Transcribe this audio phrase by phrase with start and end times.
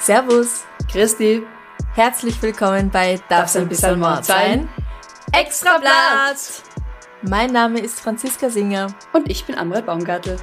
[0.00, 1.46] Servus, Christi,
[1.94, 4.68] herzlich willkommen bei Darf's ein bisschen Mord sein?
[5.30, 6.64] Extra Blatt!
[7.22, 8.88] Mein Name ist Franziska Singer.
[9.12, 10.38] Und ich bin Amrei Baumgartel.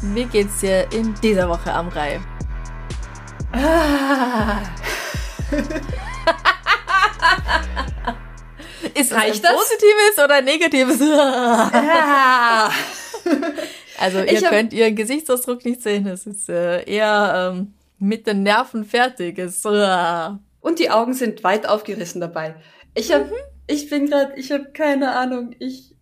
[0.00, 2.22] Wie geht's dir in dieser Woche, Amrei?
[3.52, 4.60] Ah.
[9.00, 9.50] Ist Reicht das das?
[9.50, 11.00] ein positives oder negatives?
[11.02, 12.70] Ah.
[14.00, 16.06] Also ihr hab- könnt ihren Gesichtsausdruck nicht sehen.
[16.06, 19.38] Es ist äh, eher ähm, mit den Nerven fertig.
[19.38, 20.28] Es, äh,
[20.60, 22.54] Und die Augen sind weit aufgerissen dabei.
[22.94, 23.28] Ich hab,
[23.66, 25.54] ich bin gerade, ich habe keine Ahnung.
[25.58, 25.96] Ich,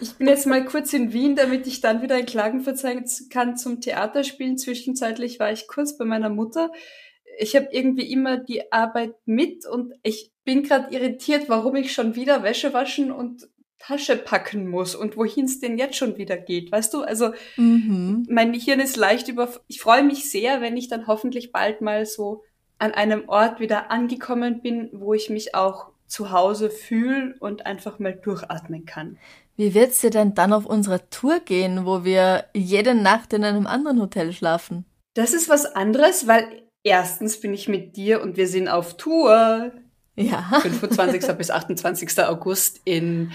[0.00, 3.56] ich bin jetzt mal kurz in Wien, damit ich dann wieder in Klagenfurt sein kann
[3.58, 4.56] zum Theaterspielen.
[4.56, 6.70] Zwischenzeitlich war ich kurz bei meiner Mutter.
[7.38, 12.16] Ich habe irgendwie immer die Arbeit mit und ich bin gerade irritiert, warum ich schon
[12.16, 13.48] wieder Wäsche waschen und
[13.78, 16.72] Tasche packen muss und wohin es denn jetzt schon wieder geht.
[16.72, 18.26] Weißt du, also mhm.
[18.28, 19.48] mein Hirn ist leicht über.
[19.68, 22.42] Ich freue mich sehr, wenn ich dann hoffentlich bald mal so
[22.78, 27.98] an einem Ort wieder angekommen bin, wo ich mich auch zu Hause fühle und einfach
[27.98, 29.18] mal durchatmen kann.
[29.56, 33.66] Wie wird's dir denn dann auf unserer Tour gehen, wo wir jede Nacht in einem
[33.66, 34.84] anderen Hotel schlafen?
[35.14, 39.72] Das ist was anderes, weil erstens bin ich mit dir und wir sind auf Tour.
[40.16, 40.58] Ja.
[40.62, 41.26] 25.
[41.38, 42.18] bis 28.
[42.24, 43.32] August in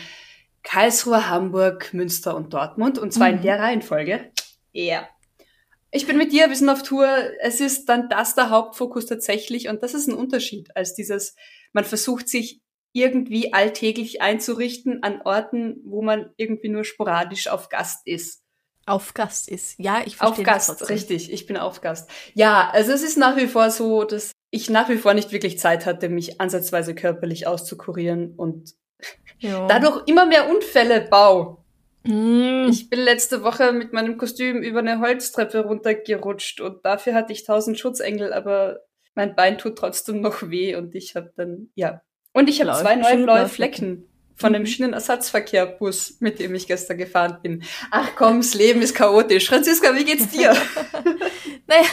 [0.63, 2.97] Karlsruhe, Hamburg, Münster und Dortmund.
[2.97, 3.41] Und zwar in Mhm.
[3.43, 4.31] der Reihenfolge.
[4.71, 5.07] Ja.
[5.91, 7.07] Ich bin mit dir, wir sind auf Tour.
[7.41, 9.69] Es ist dann das der Hauptfokus tatsächlich.
[9.69, 11.35] Und das ist ein Unterschied als dieses,
[11.71, 12.61] man versucht sich
[12.93, 18.42] irgendwie alltäglich einzurichten an Orten, wo man irgendwie nur sporadisch auf Gast ist.
[18.85, 19.75] Auf Gast ist.
[19.79, 20.95] Ja, ich Auf verstehe Gast, das trotzdem.
[20.95, 21.31] richtig.
[21.31, 22.09] Ich bin auf Gast.
[22.33, 25.57] Ja, also es ist nach wie vor so, dass ich nach wie vor nicht wirklich
[25.57, 28.73] Zeit hatte, mich ansatzweise körperlich auszukurieren und
[29.39, 29.67] Ja.
[29.67, 31.63] dadurch immer mehr Unfälle bau.
[32.03, 32.67] Mm.
[32.69, 37.45] Ich bin letzte Woche mit meinem Kostüm über eine Holztreppe runtergerutscht und dafür hatte ich
[37.45, 38.81] tausend Schutzengel, aber
[39.15, 42.01] mein Bein tut trotzdem noch weh und ich habe dann, ja.
[42.33, 44.67] Und ich habe zwei neue blaue Flecken von dem Mhm.
[44.67, 47.63] Schienenersatzverkehrbus, mit dem ich gestern gefahren bin.
[47.91, 49.47] Ach komm, das Leben ist chaotisch.
[49.47, 50.55] Franziska, wie geht's dir?
[51.67, 51.85] Naja,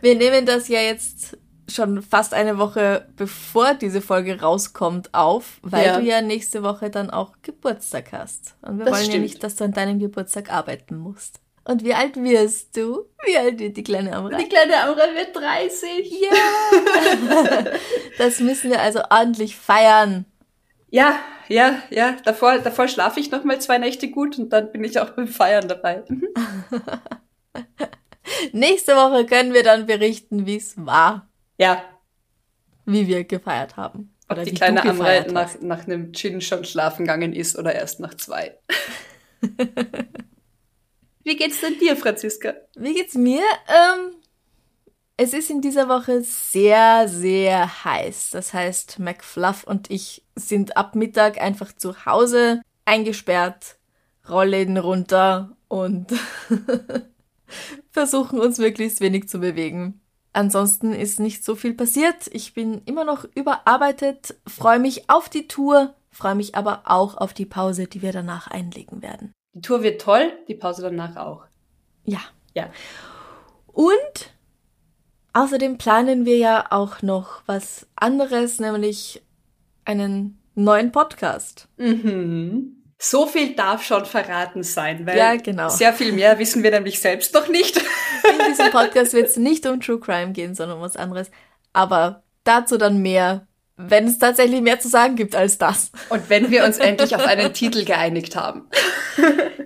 [0.00, 1.36] wir nehmen das ja jetzt
[1.68, 5.98] schon fast eine Woche bevor diese Folge rauskommt auf, weil Ja.
[5.98, 8.54] du ja nächste Woche dann auch Geburtstag hast.
[8.62, 9.22] Und wir Das wollen ja stimmt.
[9.24, 11.40] nicht, dass du an deinem Geburtstag arbeiten musst.
[11.64, 13.06] Und wie alt wirst du?
[13.24, 14.38] Wie alt wird die kleine Amra?
[14.38, 16.08] Die kleine Amra wird 30.
[16.22, 17.64] Ja!
[18.18, 20.26] das müssen wir also ordentlich feiern.
[20.96, 22.16] Ja, ja, ja.
[22.24, 25.28] Davor, davor schlafe ich noch mal zwei Nächte gut und dann bin ich auch beim
[25.28, 26.02] Feiern dabei.
[26.08, 26.28] Mhm.
[28.52, 31.84] Nächste Woche können wir dann berichten, wie es war, Ja,
[32.86, 34.14] wie wir gefeiert haben.
[34.26, 37.74] ob Oder die wie kleine gefeiert nach, nach einem Gin schon schlafen gegangen ist oder
[37.74, 38.56] erst nach zwei.
[41.24, 42.54] Wie geht's denn dir, Franziska?
[42.76, 43.42] Wie geht's mir?
[43.66, 44.14] Ähm,
[45.16, 48.30] es ist in dieser Woche sehr, sehr heiß.
[48.30, 53.76] Das heißt, McFluff und ich sind ab Mittag einfach zu Hause eingesperrt,
[54.28, 56.12] Rollläden runter und
[57.90, 60.00] versuchen uns möglichst wenig zu bewegen.
[60.32, 62.28] Ansonsten ist nicht so viel passiert.
[62.32, 67.32] Ich bin immer noch überarbeitet, freue mich auf die Tour, freue mich aber auch auf
[67.32, 69.32] die Pause, die wir danach einlegen werden.
[69.54, 71.46] Die Tour wird toll, die Pause danach auch.
[72.04, 72.20] Ja.
[72.54, 72.70] Ja.
[73.72, 74.35] Und
[75.36, 79.22] außerdem planen wir ja auch noch was anderes, nämlich
[79.84, 81.68] einen neuen Podcast.
[81.76, 82.72] Mhm.
[82.98, 85.68] So viel darf schon verraten sein, weil Ja, genau.
[85.68, 87.76] sehr viel mehr wissen wir nämlich selbst noch nicht.
[88.24, 91.30] In diesem Podcast wird es nicht um True Crime gehen, sondern um was anderes.
[91.74, 95.92] Aber dazu dann mehr, wenn es tatsächlich mehr zu sagen gibt als das.
[96.08, 98.70] Und wenn wir uns endlich auf einen Titel geeinigt haben.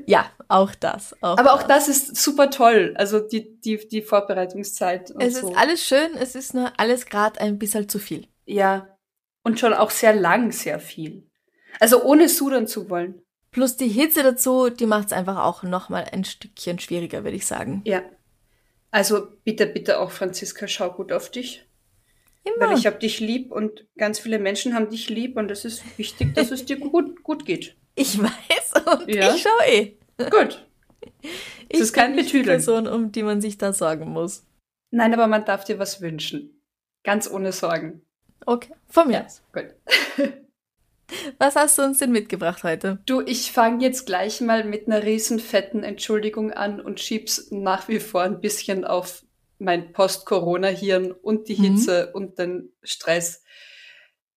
[0.06, 1.14] Ja, auch das.
[1.22, 2.94] Auch Aber auch das ist super toll.
[2.96, 5.10] Also die, die, die Vorbereitungszeit.
[5.10, 5.50] Und Es so.
[5.50, 8.26] ist alles schön, es ist nur alles gerade ein bisschen zu viel.
[8.46, 8.96] Ja.
[9.42, 11.26] Und schon auch sehr lang, sehr viel.
[11.78, 13.22] Also ohne sudern zu wollen.
[13.52, 17.46] Plus die Hitze dazu, die macht es einfach auch nochmal ein Stückchen schwieriger, würde ich
[17.46, 17.82] sagen.
[17.84, 18.02] Ja.
[18.90, 21.64] Also bitte, bitte auch, Franziska, schau gut auf dich.
[22.44, 22.70] Immer.
[22.70, 25.82] Weil ich hab dich lieb und ganz viele Menschen haben dich lieb und es ist
[25.98, 27.76] wichtig, dass es dir gut, gut geht.
[27.94, 29.34] Ich weiß und Ja.
[29.34, 29.98] ich schaue eh.
[30.28, 30.66] Gut.
[31.68, 32.46] Ich ist kein Betüdeln.
[32.46, 34.44] Person, um die man sich da sorgen muss.
[34.90, 36.60] Nein, aber man darf dir was wünschen.
[37.04, 38.02] Ganz ohne Sorgen.
[38.44, 39.42] Okay, von mir Ja, aus.
[39.52, 39.74] gut.
[41.38, 43.00] Was hast du uns denn mitgebracht heute?
[43.06, 47.88] Du, ich fange jetzt gleich mal mit einer riesen fetten Entschuldigung an und schieb's nach
[47.88, 49.24] wie vor ein bisschen auf
[49.58, 51.64] mein Post-Corona-Hirn und die Mhm.
[51.64, 53.42] Hitze und den Stress.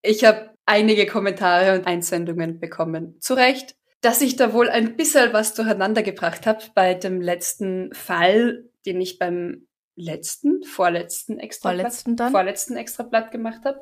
[0.02, 3.18] Ich habe einige Kommentare und Einsendungen bekommen.
[3.22, 7.94] Zu Recht, dass ich da wohl ein bisschen was durcheinander gebracht habe bei dem letzten
[7.94, 9.66] Fall, den ich beim
[9.96, 12.32] letzten, vorletzten Extrablatt, Vorletzten dann?
[12.32, 13.80] vorletzten Extrablatt gemacht habe,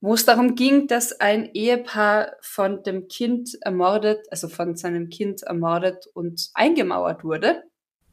[0.00, 5.42] wo es darum ging, dass ein Ehepaar von dem Kind ermordet, also von seinem Kind
[5.42, 7.62] ermordet und eingemauert wurde.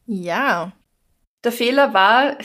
[0.06, 0.74] Ja.
[1.44, 2.38] Der Fehler war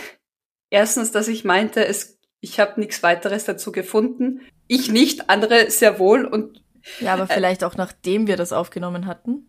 [0.71, 4.41] erstens, dass ich meinte, es, ich habe nichts weiteres dazu gefunden.
[4.69, 6.63] Ich nicht, andere sehr wohl und
[7.01, 9.49] Ja, aber vielleicht auch nachdem wir das aufgenommen hatten.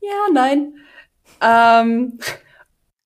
[0.00, 0.74] ja, nein.
[1.40, 2.18] Ähm,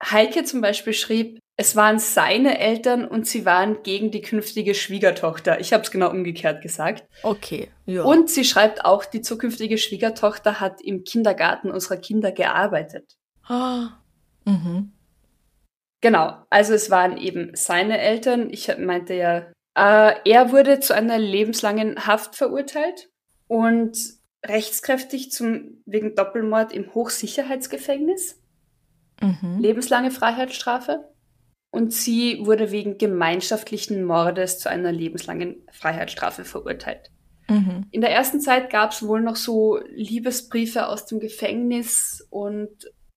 [0.02, 5.58] Heike zum Beispiel schrieb, es waren seine Eltern und sie waren gegen die künftige Schwiegertochter.
[5.58, 7.04] Ich habe es genau umgekehrt gesagt.
[7.24, 7.68] Okay.
[7.84, 8.04] Ja.
[8.04, 13.16] Und sie schreibt auch, die zukünftige Schwiegertochter hat im Kindergarten unserer Kinder gearbeitet.
[13.42, 13.88] Ah.
[14.44, 14.92] Mhm.
[16.00, 18.50] Genau, also es waren eben seine Eltern.
[18.50, 19.38] Ich meinte ja,
[19.74, 23.08] äh, er wurde zu einer lebenslangen Haft verurteilt
[23.48, 23.98] und
[24.46, 28.40] rechtskräftig zum, wegen Doppelmord im Hochsicherheitsgefängnis.
[29.20, 29.58] Mhm.
[29.58, 31.12] Lebenslange Freiheitsstrafe.
[31.70, 37.10] Und sie wurde wegen gemeinschaftlichen Mordes zu einer lebenslangen Freiheitsstrafe verurteilt.
[37.48, 37.86] Mhm.
[37.90, 42.70] In der ersten Zeit gab es wohl noch so Liebesbriefe aus dem Gefängnis und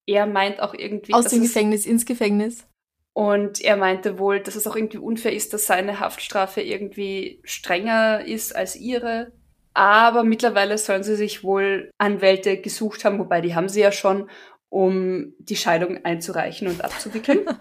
[0.06, 2.66] er meint auch irgendwie, Aus dem Gefängnis ins Gefängnis.
[3.14, 8.26] und er meinte wohl, dass es auch irgendwie unfair ist, dass seine Haftstrafe irgendwie strenger
[8.26, 9.32] ist als ihre.
[9.74, 14.30] Aber mittlerweile sollen sie sich wohl Anwälte gesucht haben, wobei die haben sie ja schon,
[14.70, 17.46] um die Scheidung einzureichen und abzuwickeln.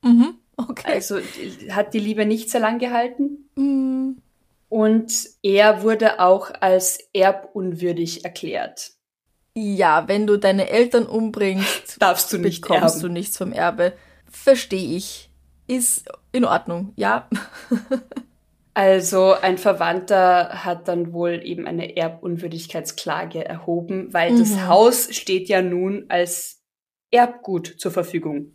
[0.00, 0.36] Mhm.
[0.56, 0.92] Okay.
[0.92, 1.18] also
[1.70, 3.50] hat die Liebe nicht sehr lang gehalten.
[3.56, 4.22] Mhm.
[4.68, 5.12] Und
[5.42, 8.92] er wurde auch als erbunwürdig erklärt.
[9.56, 13.08] Ja, wenn du deine Eltern umbringst, Darfst du nicht bekommst erben.
[13.08, 13.92] du nichts vom Erbe.
[14.30, 15.30] Verstehe ich.
[15.66, 17.28] Ist in Ordnung, ja.
[18.78, 24.68] Also ein Verwandter hat dann wohl eben eine Erbunwürdigkeitsklage erhoben, weil das Mhm.
[24.68, 26.62] Haus steht ja nun als
[27.10, 28.52] Erbgut zur Verfügung.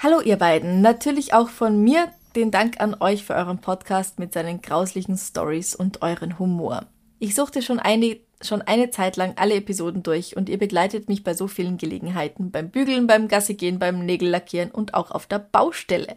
[0.00, 4.32] Hallo ihr beiden, natürlich auch von mir den Dank an euch für euren Podcast mit
[4.32, 6.86] seinen grauslichen Stories und euren Humor.
[7.18, 11.24] Ich suchte schon eine, schon eine Zeit lang alle Episoden durch und ihr begleitet mich
[11.24, 16.14] bei so vielen Gelegenheiten, beim Bügeln, beim Gassigehen, beim Nägellackieren und auch auf der Baustelle.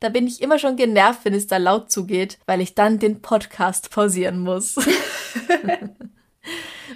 [0.00, 3.22] Da bin ich immer schon genervt, wenn es da laut zugeht, weil ich dann den
[3.22, 4.74] Podcast pausieren muss.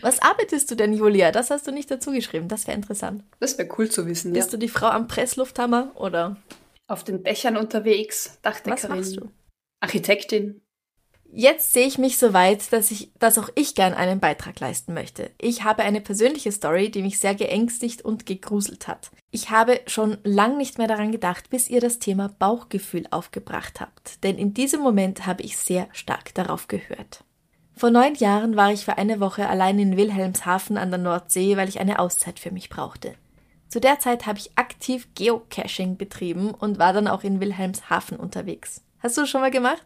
[0.00, 1.30] Was arbeitest du denn, Julia?
[1.30, 2.48] Das hast du nicht dazu geschrieben.
[2.48, 3.24] Das wäre interessant.
[3.40, 4.34] das wäre cool zu wissen.
[4.34, 4.40] Ja.
[4.40, 6.36] Bist du die Frau am Presslufthammer oder
[6.86, 9.30] Auf den Dächern unterwegs, was Dachdeckerin, machst du?
[9.80, 10.60] Architektin.
[11.36, 14.94] Jetzt sehe ich mich so weit, dass ich, dass auch ich gern einen Beitrag leisten
[14.94, 15.32] möchte.
[15.40, 19.10] Ich habe eine persönliche Story, die mich sehr geängstigt und gegruselt hat.
[19.32, 24.22] Ich habe schon lang nicht mehr daran gedacht, bis ihr das Thema Bauchgefühl aufgebracht habt.
[24.22, 27.24] Denn in diesem Moment habe ich sehr stark darauf gehört.
[27.76, 31.68] Vor neun Jahren war ich für eine Woche allein in Wilhelmshaven an der Nordsee, weil
[31.68, 33.14] ich eine Auszeit für mich brauchte.
[33.68, 38.82] Zu der Zeit habe ich aktiv Geocaching betrieben und war dann auch in Wilhelmshaven unterwegs.
[39.00, 39.82] Hast du das schon mal gemacht?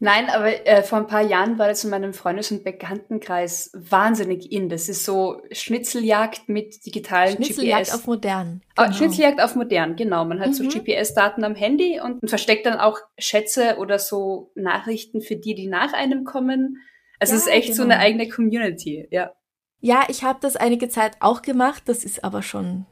[0.00, 4.52] Nein, aber äh, vor ein paar Jahren war das in meinem Freundes- und Bekanntenkreis wahnsinnig
[4.52, 4.68] in.
[4.68, 7.94] Das ist so Schnitzeljagd mit digitalen Schnitzeljagd GPS.
[7.94, 8.62] auf modern.
[8.76, 8.96] Ah, Genau.
[8.96, 10.24] Schnitzeljagd auf modern, genau.
[10.24, 10.68] Man hat so Mhm.
[10.70, 15.92] GPS-Daten am Handy und versteckt dann auch Schätze oder so Nachrichten für die, die nach
[15.92, 16.78] einem kommen.
[17.18, 17.94] Es Ja, ist echt so genau.
[17.94, 19.32] eine eigene Community, ja.
[19.80, 21.84] Ja, ich habe das einige Zeit auch gemacht.
[21.86, 22.86] Das ist aber schon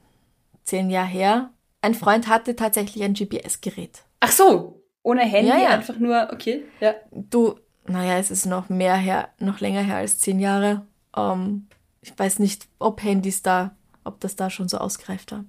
[0.64, 1.50] zehn Jahre her.
[1.82, 4.02] Ein Freund hatte tatsächlich ein GPS-Gerät.
[4.20, 5.68] Ach so, ohne Handy, Ja, ja.
[5.70, 6.94] einfach nur, okay, ja.
[7.12, 7.56] Du,
[7.86, 10.86] naja, es ist noch mehr her, noch länger her als zehn Jahre.
[11.16, 11.68] Ähm,
[12.00, 15.44] ich weiß nicht, ob Handys da, ob das da schon so ausgereift war.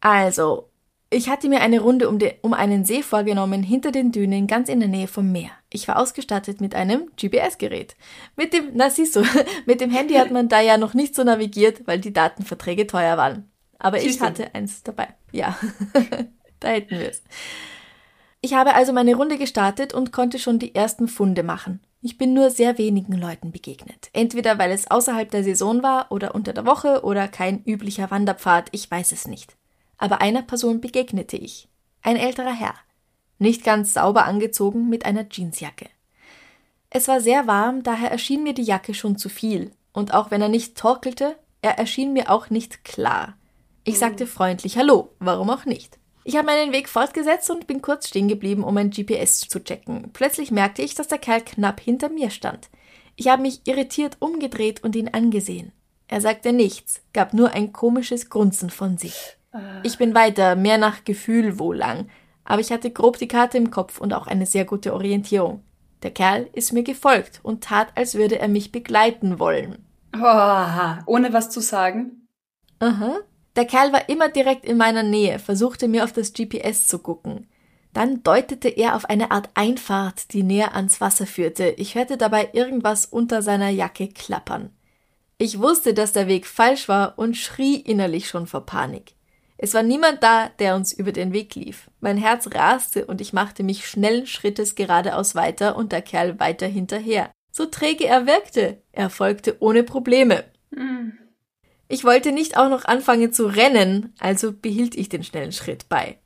[0.00, 0.68] Also,
[1.10, 4.68] ich hatte mir eine Runde um, de, um einen See vorgenommen, hinter den Dünen, ganz
[4.68, 5.50] in der Nähe vom Meer.
[5.70, 7.94] Ich war ausgestattet mit einem GPS-Gerät.
[8.36, 9.22] Mit dem, na siehst du,
[9.66, 13.16] mit dem Handy hat man da ja noch nicht so navigiert, weil die Datenverträge teuer
[13.16, 13.50] waren.
[13.78, 14.24] Aber ich du.
[14.24, 15.08] hatte eins dabei.
[15.30, 15.58] Ja,
[16.60, 17.22] da hätten wir es.
[18.40, 21.80] Ich habe also meine Runde gestartet und konnte schon die ersten Funde machen.
[22.00, 24.10] Ich bin nur sehr wenigen Leuten begegnet.
[24.12, 28.68] Entweder weil es außerhalb der Saison war oder unter der Woche oder kein üblicher Wanderpfad,
[28.70, 29.56] ich weiß es nicht.
[29.96, 31.68] Aber einer Person begegnete ich.
[32.02, 32.74] Ein älterer Herr.
[33.38, 35.86] Nicht ganz sauber angezogen mit einer Jeansjacke.
[36.90, 39.72] Es war sehr warm, daher erschien mir die Jacke schon zu viel.
[39.92, 43.36] Und auch wenn er nicht torkelte, er erschien mir auch nicht klar.
[43.84, 45.98] Ich sagte freundlich Hallo, warum auch nicht.
[46.24, 50.10] Ich habe meinen Weg fortgesetzt und bin kurz stehen geblieben, um mein GPS zu checken.
[50.12, 52.68] Plötzlich merkte ich, dass der Kerl knapp hinter mir stand.
[53.16, 55.72] Ich habe mich irritiert umgedreht und ihn angesehen.
[56.06, 59.36] Er sagte nichts, gab nur ein komisches Grunzen von sich.
[59.82, 62.08] Ich bin weiter, mehr nach Gefühl wohl lang,
[62.48, 65.62] aber ich hatte grob die Karte im Kopf und auch eine sehr gute Orientierung.
[66.02, 69.84] Der Kerl ist mir gefolgt und tat, als würde er mich begleiten wollen.
[70.16, 72.26] Oh, ohne was zu sagen?
[72.78, 73.18] Aha.
[73.54, 77.48] Der Kerl war immer direkt in meiner Nähe, versuchte mir auf das GPS zu gucken.
[77.92, 81.74] Dann deutete er auf eine Art Einfahrt, die näher ans Wasser führte.
[81.76, 84.70] Ich hörte dabei irgendwas unter seiner Jacke klappern.
[85.36, 89.17] Ich wusste, dass der Weg falsch war und schrie innerlich schon vor Panik.
[89.60, 91.90] Es war niemand da, der uns über den Weg lief.
[92.00, 96.66] Mein Herz raste und ich machte mich schnellen Schrittes geradeaus weiter und der Kerl weiter
[96.66, 97.30] hinterher.
[97.50, 100.44] So träge er wirkte, er folgte ohne Probleme.
[100.70, 101.18] Mhm.
[101.88, 106.18] Ich wollte nicht auch noch anfangen zu rennen, also behielt ich den schnellen Schritt bei.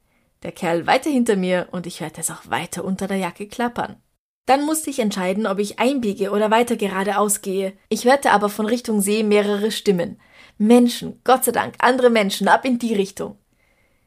[0.43, 3.97] Der Kerl weiter hinter mir und ich hörte es auch weiter unter der Jacke klappern.
[4.45, 7.75] Dann musste ich entscheiden, ob ich einbiege oder weiter geradeaus gehe.
[7.89, 10.21] Ich hörte aber von Richtung See mehrere Stimmen.
[10.63, 13.37] Menschen, Gott sei Dank, andere Menschen, ab in die Richtung.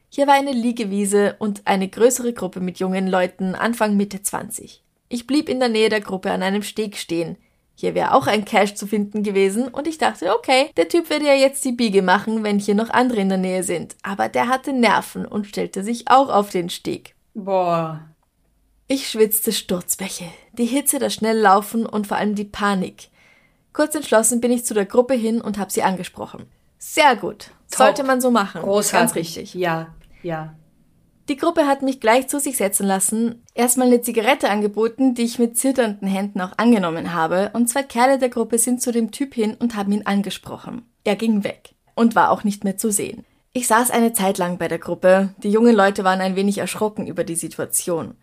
[0.08, 4.82] Hier war eine Liegewiese und eine größere Gruppe mit jungen Leuten, Anfang Mitte 20.
[5.10, 7.36] Ich blieb in der Nähe der Gruppe an einem Steg stehen.
[7.74, 11.26] Hier wäre auch ein Cache zu finden gewesen und ich dachte, okay, der Typ würde
[11.26, 13.94] ja jetzt die Biege machen, wenn hier noch andere in der Nähe sind.
[14.02, 17.14] Aber der hatte Nerven und stellte sich auch auf den Steg.
[17.34, 18.00] Boah.
[18.88, 20.24] Ich schwitzte Sturzbäche.
[20.52, 23.10] Die Hitze, das Schnelllaufen und vor allem die Panik.
[23.76, 26.46] Kurz entschlossen bin ich zu der Gruppe hin und habe sie angesprochen.
[26.78, 27.50] Sehr gut.
[27.70, 27.78] Top.
[27.78, 28.62] Sollte man so machen.
[28.62, 28.98] Großartig.
[28.98, 29.52] Ganz richtig.
[29.52, 30.54] Ja, ja.
[31.28, 35.38] Die Gruppe hat mich gleich zu sich setzen lassen, erstmal eine Zigarette angeboten, die ich
[35.38, 39.34] mit zitternden Händen auch angenommen habe, und zwei Kerle der Gruppe sind zu dem Typ
[39.34, 40.86] hin und haben ihn angesprochen.
[41.04, 43.26] Er ging weg und war auch nicht mehr zu sehen.
[43.52, 47.06] Ich saß eine Zeit lang bei der Gruppe, die jungen Leute waren ein wenig erschrocken
[47.06, 48.14] über die Situation.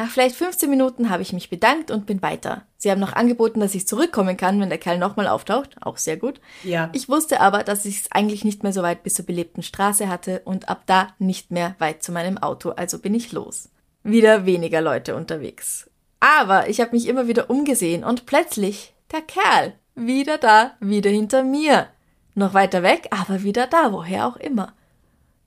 [0.00, 2.62] Nach vielleicht 15 Minuten habe ich mich bedankt und bin weiter.
[2.78, 5.76] Sie haben noch angeboten, dass ich zurückkommen kann, wenn der Kerl nochmal auftaucht.
[5.82, 6.40] Auch sehr gut.
[6.64, 6.88] Ja.
[6.94, 10.08] Ich wusste aber, dass ich es eigentlich nicht mehr so weit bis zur belebten Straße
[10.08, 13.68] hatte und ab da nicht mehr weit zu meinem Auto, also bin ich los.
[14.02, 15.90] Wieder weniger Leute unterwegs.
[16.18, 19.74] Aber ich habe mich immer wieder umgesehen und plötzlich der Kerl.
[19.96, 21.88] Wieder da, wieder hinter mir.
[22.34, 24.72] Noch weiter weg, aber wieder da, woher auch immer.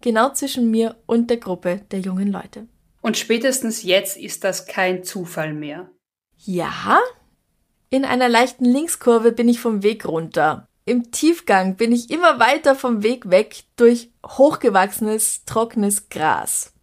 [0.01, 2.67] Genau zwischen mir und der Gruppe der jungen Leute.
[3.03, 5.89] Und spätestens jetzt ist das kein Zufall mehr.
[6.38, 7.00] Ja?
[7.89, 10.69] In einer leichten Linkskurve bin ich vom Weg runter.
[10.86, 16.74] Im Tiefgang bin ich immer weiter vom Weg weg durch hochgewachsenes, trockenes Gras.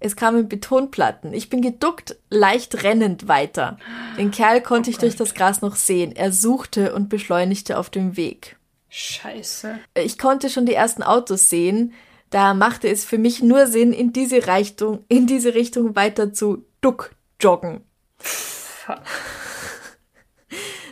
[0.00, 1.32] Es kamen Betonplatten.
[1.32, 3.78] Ich bin geduckt, leicht rennend weiter.
[4.18, 6.14] Den Kerl konnte oh ich durch das Gras noch sehen.
[6.14, 8.58] Er suchte und beschleunigte auf dem Weg.
[8.90, 9.78] Scheiße.
[9.94, 11.94] Ich konnte schon die ersten Autos sehen.
[12.34, 16.66] Da machte es für mich nur Sinn, in diese Richtung, in diese Richtung weiter zu
[16.80, 17.84] duck joggen.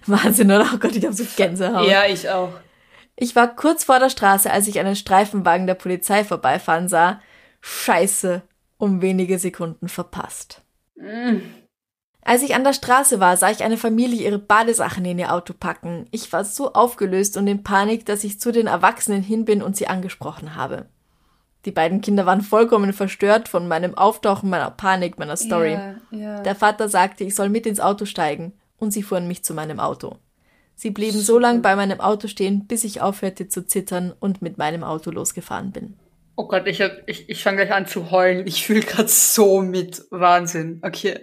[0.07, 0.71] Wahnsinn, oder?
[0.73, 1.89] Oh Gott, ich habe so Gänsehaut.
[1.89, 2.53] Ja, ich auch.
[3.17, 7.21] Ich war kurz vor der Straße, als ich einen Streifenwagen der Polizei vorbeifahren sah.
[7.61, 8.43] Scheiße,
[8.79, 10.63] um wenige Sekunden verpasst.
[10.95, 11.39] Mm.
[12.21, 15.55] Als ich an der Straße war, sah ich eine Familie ihre Badesachen in ihr Auto
[15.55, 16.07] packen.
[16.13, 19.77] Ich war so aufgelöst und in Panik, dass ich zu den Erwachsenen hin bin und
[19.77, 20.87] sie angesprochen habe.
[21.65, 25.73] Die beiden Kinder waren vollkommen verstört von meinem Auftauchen, meiner Panik, meiner Story.
[25.73, 26.43] Yeah, yeah.
[26.43, 29.79] Der Vater sagte, ich soll mit ins Auto steigen und sie fuhren mich zu meinem
[29.79, 30.17] Auto.
[30.75, 31.25] Sie blieben Super.
[31.25, 35.11] so lange bei meinem Auto stehen, bis ich aufhörte zu zittern und mit meinem Auto
[35.11, 35.97] losgefahren bin.
[36.35, 38.47] Oh Gott, ich, ich, ich fange gleich an zu heulen.
[38.47, 40.05] Ich fühle gerade so mit.
[40.11, 40.81] Wahnsinn.
[40.83, 41.21] Okay.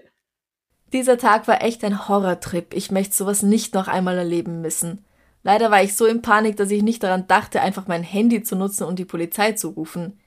[0.93, 2.73] Dieser Tag war echt ein Horrortrip.
[2.73, 5.03] Ich möchte sowas nicht noch einmal erleben müssen.
[5.43, 8.55] Leider war ich so in Panik, dass ich nicht daran dachte, einfach mein Handy zu
[8.55, 10.19] nutzen und die Polizei zu rufen.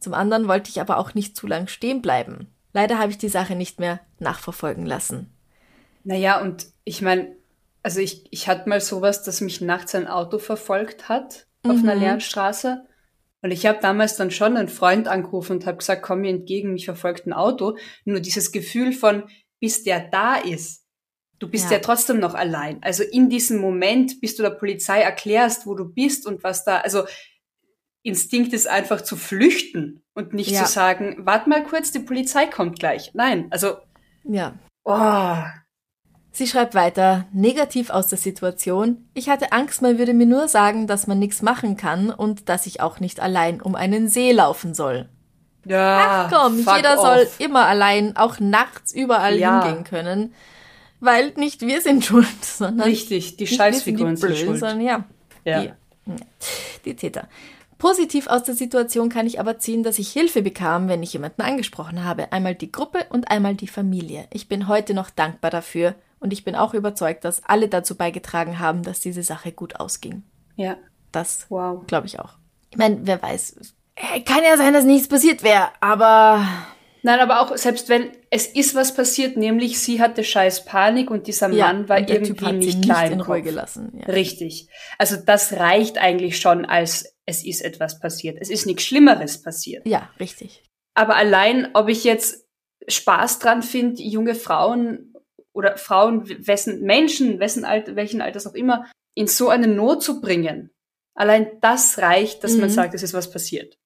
[0.00, 2.48] Zum anderen wollte ich aber auch nicht zu lang stehen bleiben.
[2.72, 5.30] Leider habe ich die Sache nicht mehr nachverfolgen lassen.
[6.04, 7.36] Naja, und ich meine,
[7.82, 11.88] also ich, ich hatte mal sowas, dass mich nachts ein Auto verfolgt hat auf mhm.
[11.88, 12.84] einer leeren Straße.
[13.42, 16.72] Und ich habe damals dann schon einen Freund angerufen und habe gesagt, komm mir entgegen,
[16.72, 17.76] mich verfolgt ein Auto.
[18.04, 19.24] Nur dieses Gefühl von,
[19.60, 20.84] bis der da ist,
[21.38, 21.76] du bist ja.
[21.76, 22.82] ja trotzdem noch allein.
[22.82, 26.78] Also in diesem Moment, bis du der Polizei erklärst, wo du bist und was da,
[26.78, 27.04] also
[28.02, 30.64] Instinkt ist einfach zu flüchten und nicht ja.
[30.64, 33.10] zu sagen, warte mal kurz, die Polizei kommt gleich.
[33.14, 33.76] Nein, also.
[34.24, 34.54] Ja.
[34.84, 35.36] Oh.
[36.32, 39.08] Sie schreibt weiter, negativ aus der Situation.
[39.14, 42.66] Ich hatte Angst, man würde mir nur sagen, dass man nichts machen kann und dass
[42.66, 45.08] ich auch nicht allein um einen See laufen soll.
[45.66, 47.04] Ja, Ach komm, jeder off.
[47.04, 49.62] soll immer allein, auch nachts überall Ja.
[49.64, 50.34] hingehen können.
[51.00, 54.58] Weil nicht wir sind schuld, sondern Richtig, die Scheißfiguren sind, schuld.
[54.60, 55.04] sondern ja,
[55.44, 55.62] Ja.
[55.62, 55.72] die,
[56.84, 57.28] die Täter.
[57.80, 61.40] Positiv aus der Situation kann ich aber ziehen, dass ich Hilfe bekam, wenn ich jemanden
[61.40, 62.30] angesprochen habe.
[62.30, 64.26] Einmal die Gruppe und einmal die Familie.
[64.34, 68.58] Ich bin heute noch dankbar dafür und ich bin auch überzeugt, dass alle dazu beigetragen
[68.58, 70.22] haben, dass diese Sache gut ausging.
[70.56, 70.76] Ja,
[71.10, 71.84] Das wow.
[71.86, 72.34] glaube ich auch.
[72.70, 73.56] Ich meine, wer weiß.
[73.96, 76.46] Äh, Kann ja sein, dass nichts passiert wäre, aber
[77.02, 81.26] Nein, aber auch selbst wenn es ist was passiert, nämlich sie hatte scheiß Panik und
[81.26, 83.92] dieser ja, Mann war irgendwie Typ hat nicht sie klar nicht im in Ruhe gelassen.
[83.98, 84.12] Ja.
[84.12, 84.68] Richtig.
[84.98, 88.36] Also das reicht eigentlich schon als es ist etwas passiert.
[88.40, 89.86] Es ist nichts Schlimmeres passiert.
[89.86, 90.62] ja, richtig.
[90.94, 92.44] Aber allein, ob ich jetzt
[92.88, 95.14] Spaß dran finde, junge Frauen
[95.52, 100.20] oder Frauen, wessen Menschen, wessen Alter, welchen Alters auch immer, in so eine Not zu
[100.20, 100.70] bringen,
[101.14, 102.74] allein das reicht, dass man Mhm.
[102.74, 103.76] sagt, es ist was passiert.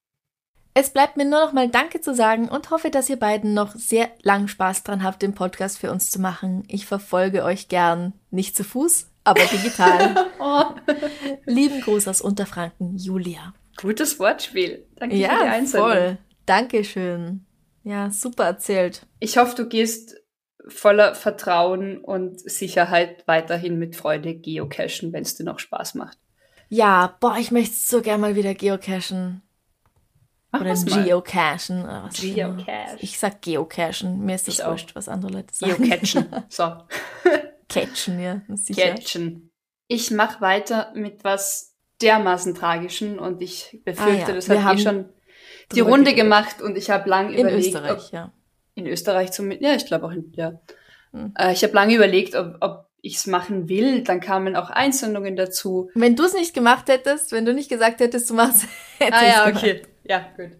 [0.73, 3.73] Es bleibt mir nur noch mal Danke zu sagen und hoffe, dass ihr beiden noch
[3.75, 6.63] sehr lang Spaß dran habt, den Podcast für uns zu machen.
[6.67, 10.27] Ich verfolge euch gern, nicht zu Fuß, aber digital.
[10.39, 10.63] Oh,
[11.45, 13.53] Lieben Gruß aus Unterfranken, Julia.
[13.81, 14.85] gutes Wortspiel.
[14.95, 15.89] Danke für die Ja, Einsendung.
[15.91, 16.17] voll.
[16.45, 17.45] Dankeschön.
[17.83, 19.05] Ja, super erzählt.
[19.19, 20.15] Ich hoffe, du gehst
[20.67, 26.17] voller Vertrauen und Sicherheit weiterhin mit Freude geocachen, wenn es dir noch Spaß macht.
[26.69, 29.41] Ja, boah, ich möchte so gern mal wieder geocachen.
[30.51, 31.83] Mach Oder geocachen.
[31.83, 32.19] Oder was.
[32.21, 32.97] Geocache.
[32.99, 34.25] Ich sag geocachen.
[34.25, 34.71] Mir ist das Ich auch.
[34.71, 35.83] wurscht, was andere Leute sagen.
[35.83, 36.27] Geocachen.
[36.49, 36.71] So.
[37.81, 38.89] Catchen, ja, sicher.
[38.95, 39.51] Catchen.
[39.87, 44.81] Ich mache weiter mit was dermaßen Tragischen und ich befürchte, Ah ja, das hat eh
[44.81, 45.09] schon
[45.73, 46.17] die Runde geredet.
[46.23, 48.33] gemacht und ich habe lang In überlegt, Österreich, ob, ja.
[48.75, 50.59] in Österreich zumindest, ja, ich glaube auch in, ja.
[51.11, 51.33] Hm.
[51.37, 54.03] Äh, ich habe lange überlegt, ob, ob ich es machen will.
[54.03, 55.89] Dann kamen auch Einsendungen dazu.
[55.93, 58.65] Wenn du es nicht gemacht hättest, wenn du nicht gesagt hättest, du machst,
[58.97, 59.63] hätte Ah ja, gemacht.
[59.63, 59.81] okay.
[60.03, 60.51] Ja, gut.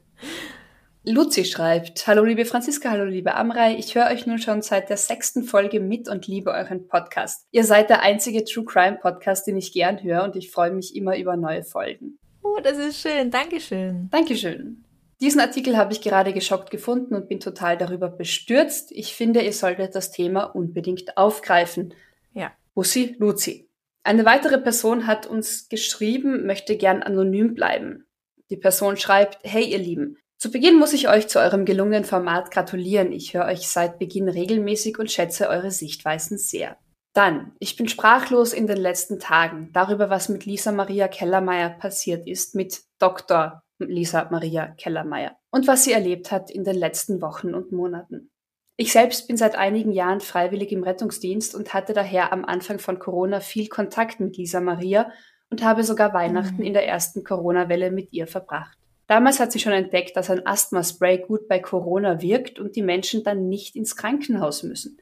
[1.07, 4.97] Luzi schreibt, Hallo liebe Franziska, hallo liebe Amrei, ich höre euch nun schon seit der
[4.97, 7.45] sechsten Folge mit und liebe euren Podcast.
[7.51, 10.95] Ihr seid der einzige True Crime Podcast, den ich gern höre und ich freue mich
[10.95, 12.17] immer über neue Folgen.
[12.41, 13.29] Oh, das ist schön.
[13.29, 14.09] Dankeschön.
[14.09, 14.83] Dankeschön.
[15.21, 18.91] Diesen Artikel habe ich gerade geschockt gefunden und bin total darüber bestürzt.
[18.91, 21.93] Ich finde, ihr solltet das Thema unbedingt aufgreifen.
[22.33, 22.51] Ja.
[22.73, 23.69] Bussi Luzi.
[24.01, 28.05] Eine weitere Person hat uns geschrieben, möchte gern anonym bleiben.
[28.49, 32.51] Die Person schreibt, hey ihr Lieben, zu Beginn muss ich euch zu eurem gelungenen Format
[32.51, 33.11] gratulieren.
[33.11, 36.77] Ich höre euch seit Beginn regelmäßig und schätze eure Sichtweisen sehr.
[37.15, 42.27] Dann, ich bin sprachlos in den letzten Tagen darüber, was mit Lisa Maria Kellermeier passiert
[42.27, 43.63] ist, mit Dr.
[43.79, 48.29] Lisa Maria Kellermeier und was sie erlebt hat in den letzten Wochen und Monaten.
[48.77, 52.99] Ich selbst bin seit einigen Jahren freiwillig im Rettungsdienst und hatte daher am Anfang von
[52.99, 55.11] Corona viel Kontakt mit Lisa Maria
[55.49, 56.67] und habe sogar Weihnachten Mhm.
[56.67, 58.77] in der ersten Corona-Welle mit ihr verbracht.
[59.07, 63.23] Damals hat sie schon entdeckt, dass ein Asthma-Spray gut bei Corona wirkt und die Menschen
[63.23, 64.97] dann nicht ins Krankenhaus müssen.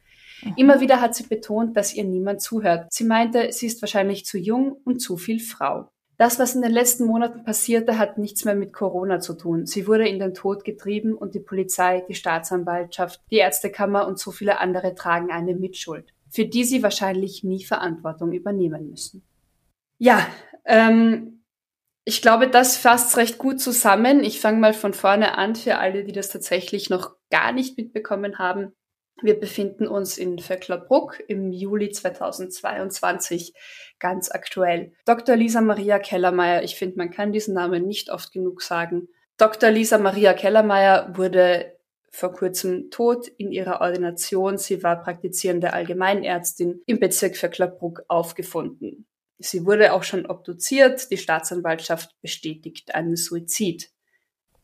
[0.58, 2.88] Immer wieder hat sie betont, dass ihr niemand zuhört.
[2.92, 5.90] Sie meinte, sie ist wahrscheinlich zu jung und zu viel Frau.
[6.18, 9.66] Das, was in den letzten Monaten passierte, hat nichts mehr mit Corona zu tun.
[9.66, 14.32] Sie wurde in den Tod getrieben und die Polizei, die Staatsanwaltschaft, die Ärztekammer und so
[14.32, 19.24] viele andere tragen eine Mitschuld, für die sie wahrscheinlich nie Verantwortung übernehmen müssen.
[19.98, 20.28] Ja,
[20.66, 21.43] ähm,
[22.06, 24.24] ich glaube, das fasst recht gut zusammen.
[24.24, 28.40] Ich fange mal von vorne an für alle, die das tatsächlich noch gar nicht mitbekommen
[28.40, 28.74] haben.
[29.22, 33.54] Wir befinden uns in Vöcklerbruck im Juli 2022,
[34.00, 34.94] ganz aktuell.
[35.06, 35.36] Dr.
[35.38, 39.08] Lisa Maria Kellermeier, ich finde, man kann diesen Namen nicht oft genug sagen.
[39.38, 39.70] Dr.
[39.70, 41.78] Lisa Maria Kellermeier wurde
[42.10, 44.58] vor kurzem tot in ihrer Ordination.
[44.58, 49.08] Sie war praktizierende Allgemeinärztin im Bezirk Vöcklerbruck aufgefunden.
[49.44, 51.12] Sie wurde auch schon obduziert.
[51.12, 53.90] Die Staatsanwaltschaft bestätigt einen Suizid.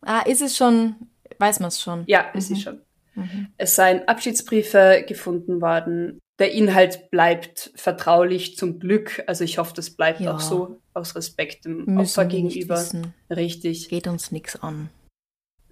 [0.02, 0.96] Ah, ist es schon,
[1.38, 2.04] weiß man es schon.
[2.08, 2.56] Ja, ist Mhm.
[2.56, 2.82] sie schon.
[3.15, 3.48] Mhm.
[3.58, 6.20] Es seien Abschiedsbriefe gefunden worden.
[6.39, 9.22] Der Inhalt bleibt vertraulich zum Glück.
[9.28, 10.36] Also ich hoffe, das bleibt Ja.
[10.36, 12.76] auch so aus Respekt dem Opfer Müssen nicht gegenüber.
[12.78, 13.13] wissen.
[13.30, 13.89] Richtig.
[13.89, 14.89] Geht uns nichts an.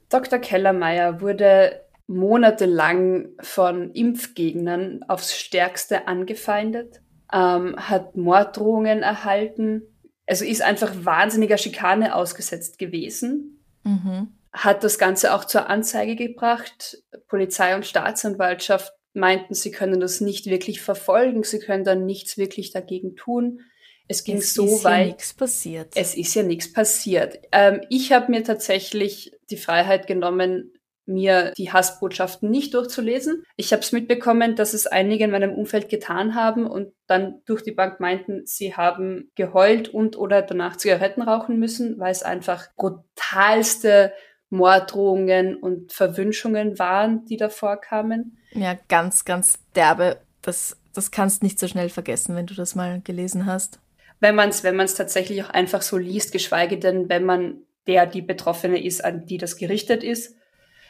[0.10, 0.39] Dr.
[0.39, 7.02] Kellermeier wurde monatelang von Impfgegnern aufs Stärkste angefeindet,
[7.34, 9.84] ähm, hat Morddrohungen erhalten,
[10.26, 14.30] also ist einfach wahnsinniger Schikane ausgesetzt gewesen, Mhm.
[14.52, 17.02] hat das Ganze auch zur Anzeige gebracht.
[17.28, 22.72] Polizei und Staatsanwaltschaft meinten, sie können das nicht wirklich verfolgen, sie können dann nichts wirklich
[22.72, 23.62] dagegen tun.
[24.10, 25.08] Es ging es so ist ja weit.
[25.08, 25.94] nichts passiert.
[25.96, 27.40] Es ist ja nichts passiert.
[27.52, 30.72] Ähm, ich habe mir tatsächlich die Freiheit genommen,
[31.08, 33.43] mir die Hassbotschaften nicht durchzulesen.
[33.56, 37.63] Ich habe es mitbekommen, dass es einige in meinem Umfeld getan haben und dann durch
[37.63, 42.67] die Bank meinten, sie haben geheult und oder danach Zigaretten rauchen müssen, weil es einfach
[42.76, 44.13] brutalste
[44.50, 48.38] Morddrohungen und Verwünschungen waren, die da vorkamen.
[48.52, 50.17] Ja, ganz, ganz derbe.
[50.41, 53.80] Das, das kannst nicht so schnell vergessen, wenn du das mal gelesen hast.
[54.20, 58.06] Wenn man es wenn man's tatsächlich auch einfach so liest, geschweige denn, wenn man der
[58.06, 60.36] die Betroffene ist, an die das gerichtet ist.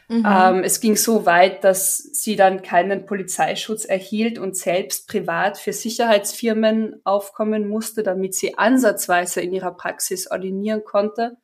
[0.09, 0.23] Mhm.
[0.25, 5.73] Ähm, es ging so weit, dass sie dann keinen Polizeischutz erhielt und selbst privat für
[5.73, 11.37] Sicherheitsfirmen aufkommen musste, damit sie ansatzweise in ihrer Praxis ordinieren konnte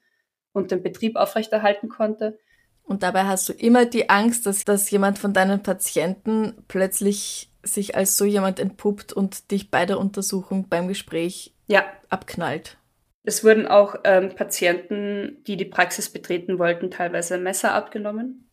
[0.54, 2.39] und den Betrieb aufrechterhalten konnte.
[2.84, 7.95] Und dabei hast du immer die Angst, dass, dass jemand von deinen Patienten plötzlich sich
[7.95, 11.86] als so jemand entpuppt und dich bei der Untersuchung beim Gespräch ja.
[12.10, 12.78] abknallt.
[13.23, 18.49] Es wurden auch ähm, Patienten, die die Praxis betreten wollten, teilweise Messer abgenommen.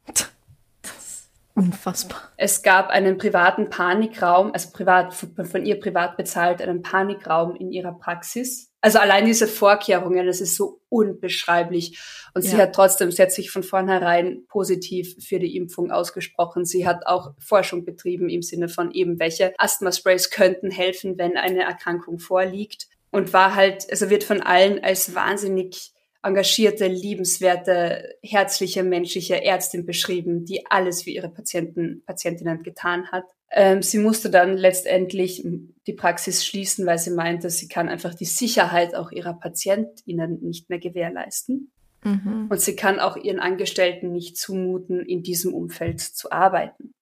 [1.61, 2.23] Unfassbar.
[2.39, 7.93] Es gab einen privaten Panikraum, also privat, von ihr privat bezahlt, einen Panikraum in ihrer
[7.93, 8.73] Praxis.
[8.81, 12.01] Also allein diese Vorkehrungen, das ist so unbeschreiblich.
[12.33, 12.63] Und sie ja.
[12.63, 16.65] hat trotzdem, sie hat sich von vornherein positiv für die Impfung ausgesprochen.
[16.65, 21.65] Sie hat auch Forschung betrieben im Sinne von eben, welche Asthma-Sprays könnten helfen, wenn eine
[21.65, 22.89] Erkrankung vorliegt.
[23.11, 30.45] Und war halt, also wird von allen als wahnsinnig engagierte, liebenswerte, herzliche, menschliche Ärztin beschrieben,
[30.45, 33.25] die alles für ihre Patienten, Patientinnen getan hat.
[33.53, 35.45] Ähm, sie musste dann letztendlich
[35.87, 40.69] die Praxis schließen, weil sie meinte, sie kann einfach die Sicherheit auch ihrer Patientinnen nicht
[40.69, 41.73] mehr gewährleisten.
[42.05, 42.47] Mhm.
[42.49, 46.93] Und sie kann auch ihren Angestellten nicht zumuten, in diesem Umfeld zu arbeiten.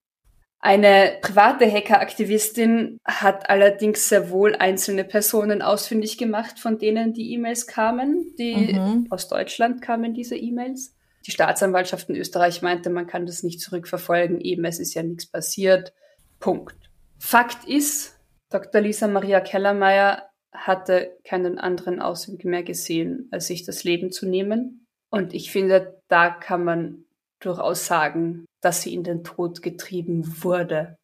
[0.60, 7.68] Eine private Hackeraktivistin hat allerdings sehr wohl einzelne Personen ausfindig gemacht, von denen die E-Mails
[7.68, 8.34] kamen.
[8.38, 9.06] Die mhm.
[9.10, 10.96] aus Deutschland kamen diese E-Mails.
[11.26, 15.26] Die Staatsanwaltschaft in Österreich meinte, man kann das nicht zurückverfolgen, eben es ist ja nichts
[15.26, 15.92] passiert.
[16.40, 16.76] Punkt.
[17.18, 18.18] Fakt ist,
[18.50, 18.80] Dr.
[18.80, 24.86] Lisa Maria Kellermeier hatte keinen anderen Ausweg mehr gesehen, als sich das Leben zu nehmen.
[25.10, 27.04] Und ich finde, da kann man
[27.40, 30.96] durchaus sagen, dass sie in den Tod getrieben wurde.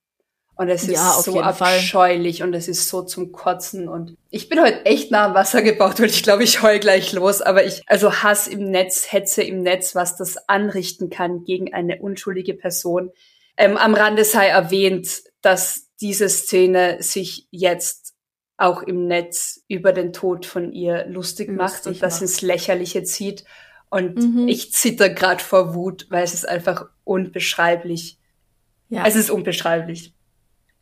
[0.57, 2.47] Und es ist ja, so abscheulich Fall.
[2.47, 5.99] und es ist so zum Kotzen und ich bin heute echt nah am Wasser gebaut,
[5.99, 9.63] weil ich glaube, ich heul gleich los, aber ich, also Hass im Netz, Hetze im
[9.63, 13.11] Netz, was das anrichten kann gegen eine unschuldige Person.
[13.57, 18.15] Ähm, am Rande sei erwähnt, dass diese Szene sich jetzt
[18.57, 23.03] auch im Netz über den Tod von ihr lustig, lustig macht und das ins Lächerliche
[23.03, 23.45] zieht
[23.91, 24.49] und mhm.
[24.49, 28.19] ich zitter gerade vor Wut, weil es ist einfach unbeschreiblich.
[28.89, 29.07] Ja.
[29.07, 30.15] Es ist unbeschreiblich.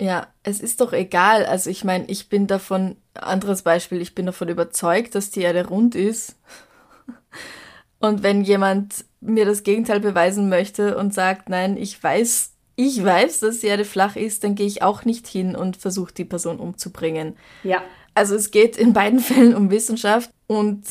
[0.01, 1.47] Ja, es ist doch egal.
[1.47, 5.67] Also ich meine, ich bin davon, anderes Beispiel, ich bin davon überzeugt, dass die Erde
[5.67, 6.37] rund ist.
[8.01, 13.41] Und wenn jemand mir das Gegenteil beweisen möchte und sagt, nein, ich weiß, ich weiß,
[13.41, 16.59] dass die Erde flach ist, dann gehe ich auch nicht hin und versuche die Person
[16.59, 17.37] umzubringen.
[17.63, 17.83] Ja.
[18.15, 20.83] Also es geht in beiden Fällen um Wissenschaft und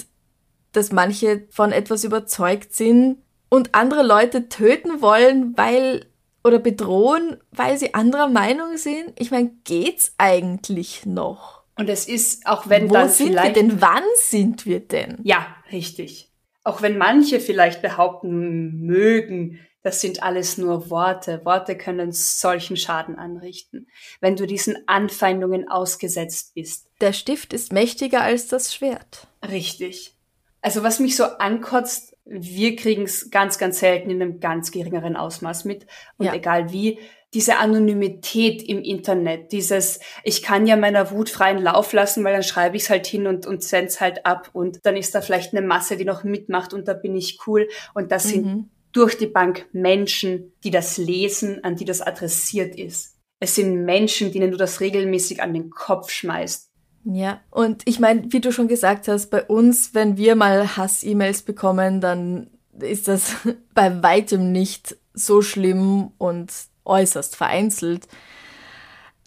[0.73, 3.17] dass manche von etwas überzeugt sind
[3.49, 6.05] und andere Leute töten wollen, weil
[6.43, 9.13] oder bedrohen, weil sie anderer Meinung sind.
[9.19, 11.61] Ich meine, geht's eigentlich noch?
[11.77, 13.81] Und es ist, auch wenn Wo dann sind wir denn?
[13.81, 15.19] Wann sind wir denn?
[15.23, 16.31] Ja, richtig.
[16.63, 21.41] Auch wenn manche vielleicht behaupten mögen, das sind alles nur Worte.
[21.43, 23.87] Worte können solchen Schaden anrichten,
[24.19, 26.87] wenn du diesen Anfeindungen ausgesetzt bist.
[27.01, 29.27] Der Stift ist mächtiger als das Schwert.
[29.49, 30.15] Richtig.
[30.61, 35.15] Also was mich so ankotzt, wir kriegen es ganz, ganz selten in einem ganz geringeren
[35.15, 35.87] Ausmaß mit.
[36.17, 36.33] Und ja.
[36.33, 36.99] egal wie,
[37.33, 42.43] diese Anonymität im Internet, dieses, ich kann ja meiner Wut freien Lauf lassen, weil dann
[42.43, 45.53] schreibe ich es halt hin und, und send's halt ab und dann ist da vielleicht
[45.53, 47.69] eine Masse, die noch mitmacht und da bin ich cool.
[47.93, 48.29] Und das mhm.
[48.29, 53.17] sind durch die Bank Menschen, die das lesen, an die das adressiert ist.
[53.39, 56.70] Es sind Menschen, denen du das regelmäßig an den Kopf schmeißt.
[57.03, 61.41] Ja, und ich meine, wie du schon gesagt hast, bei uns, wenn wir mal Hass-E-Mails
[61.41, 63.35] bekommen, dann ist das
[63.73, 66.51] bei weitem nicht so schlimm und
[66.85, 68.07] äußerst vereinzelt.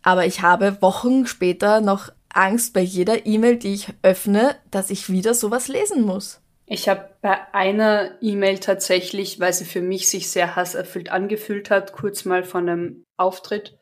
[0.02, 5.10] Aber ich habe Wochen später noch Angst bei jeder E-Mail, die ich öffne, dass ich
[5.10, 6.40] wieder sowas lesen muss.
[6.66, 11.92] Ich habe bei einer E-Mail tatsächlich, weil sie für mich sich sehr hasserfüllt angefühlt hat,
[11.92, 13.78] kurz mal von einem Auftritt,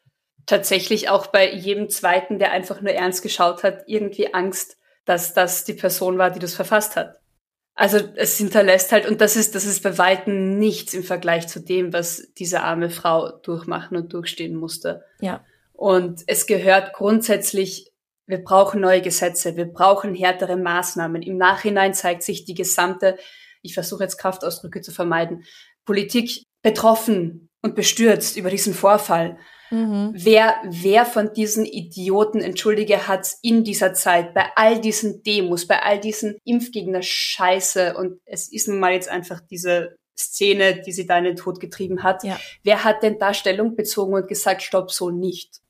[0.47, 5.65] tatsächlich auch bei jedem zweiten, der einfach nur ernst geschaut hat, irgendwie Angst, dass das
[5.65, 7.17] die Person war, die das verfasst hat.
[7.75, 11.61] Also es hinterlässt halt, und das ist, das ist bei Weitem nichts im Vergleich zu
[11.61, 15.05] dem, was diese arme Frau durchmachen und durchstehen musste.
[15.21, 15.45] Ja.
[15.73, 17.91] Und es gehört grundsätzlich,
[18.27, 21.23] wir brauchen neue Gesetze, wir brauchen härtere Maßnahmen.
[21.23, 23.17] Im Nachhinein zeigt sich die gesamte,
[23.63, 25.45] ich versuche jetzt Kraftausdrücke zu vermeiden,
[25.85, 29.39] Politik betroffen und bestürzt über diesen Vorfall.
[29.73, 30.13] Mhm.
[30.15, 35.83] Wer, wer von diesen Idioten, entschuldige, hat's in dieser Zeit bei all diesen Demos, bei
[35.83, 41.17] all diesen Impfgegner-Scheiße und es ist nun mal jetzt einfach diese Szene, die sie da
[41.17, 42.23] in den Tod getrieben hat.
[42.23, 42.39] Ja.
[42.63, 45.63] Wer hat denn da Stellung bezogen und gesagt, stopp, so nicht?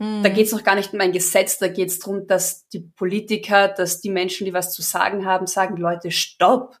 [0.00, 0.24] Mhm.
[0.24, 4.00] Da geht's noch gar nicht um ein Gesetz, da geht's darum, dass die Politiker, dass
[4.00, 6.76] die Menschen, die was zu sagen haben, sagen, Leute, stopp.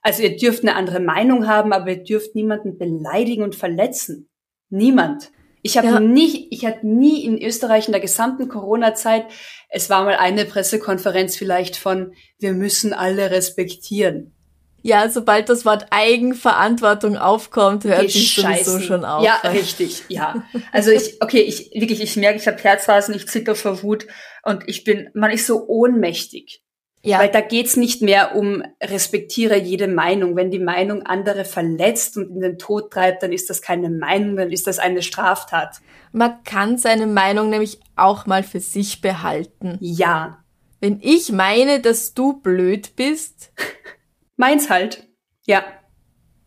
[0.00, 4.30] Also ihr dürft eine andere Meinung haben, aber ihr dürft niemanden beleidigen und verletzen.
[4.70, 5.30] Niemand.
[5.66, 5.98] Ich habe ja.
[5.98, 9.24] nie, ich hatte nie in Österreich in der gesamten Corona-Zeit,
[9.70, 14.34] es war mal eine Pressekonferenz vielleicht von, wir müssen alle respektieren.
[14.82, 19.24] Ja, sobald das Wort Eigenverantwortung aufkommt, hört sich sowieso schon auf.
[19.24, 20.44] Ja, richtig, ja.
[20.70, 24.06] Also ich, okay, ich wirklich, ich merke, ich habe Herzrasen, ich zitter vor Wut
[24.42, 26.62] und ich bin, man ist so ohnmächtig.
[27.04, 27.18] Ja.
[27.18, 30.36] Weil da geht's nicht mehr um respektiere jede Meinung.
[30.36, 34.36] Wenn die Meinung andere verletzt und in den Tod treibt, dann ist das keine Meinung,
[34.36, 35.82] dann ist das eine Straftat.
[36.12, 39.76] Man kann seine Meinung nämlich auch mal für sich behalten.
[39.80, 40.44] Ja.
[40.80, 43.52] Wenn ich meine, dass du blöd bist.
[44.36, 45.06] Meins halt.
[45.46, 45.64] Ja.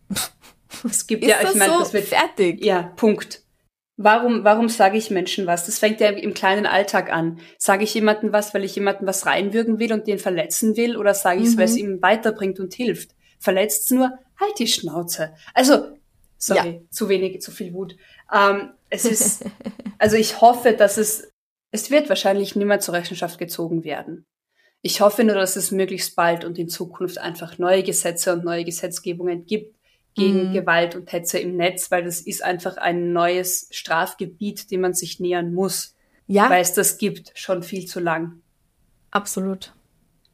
[0.84, 2.63] Es gibt ist ja, ich meine, so das wird fertig.
[2.63, 3.41] Ja, Punkt.
[3.99, 5.65] Warum, warum sage ich Menschen was?
[5.65, 7.39] Das fängt ja im kleinen Alltag an.
[7.57, 11.15] Sage ich jemandem was, weil ich jemandem was reinwürgen will und den verletzen will, oder
[11.15, 11.57] sage ich es, mhm.
[11.57, 13.15] weil es ihm weiterbringt und hilft?
[13.39, 15.33] Verletzt nur, halt die Schnauze.
[15.55, 15.97] Also,
[16.38, 16.89] sorry, ja.
[16.91, 17.95] zu wenig, zu viel Wut.
[18.31, 19.45] Ähm, es ist,
[19.97, 21.31] also ich hoffe, dass es,
[21.71, 24.27] es wird wahrscheinlich niemand zur Rechenschaft gezogen werden.
[24.81, 28.63] Ich hoffe nur, dass es möglichst bald und in Zukunft einfach neue Gesetze und neue
[28.63, 29.75] Gesetzgebungen gibt,
[30.17, 30.53] gegen mhm.
[30.53, 35.19] Gewalt und Hetze im Netz, weil das ist einfach ein neues Strafgebiet, dem man sich
[35.19, 35.95] nähern muss.
[36.25, 36.49] Ja.
[36.49, 38.41] Weil es das gibt, schon viel zu lang.
[39.12, 39.73] Absolut.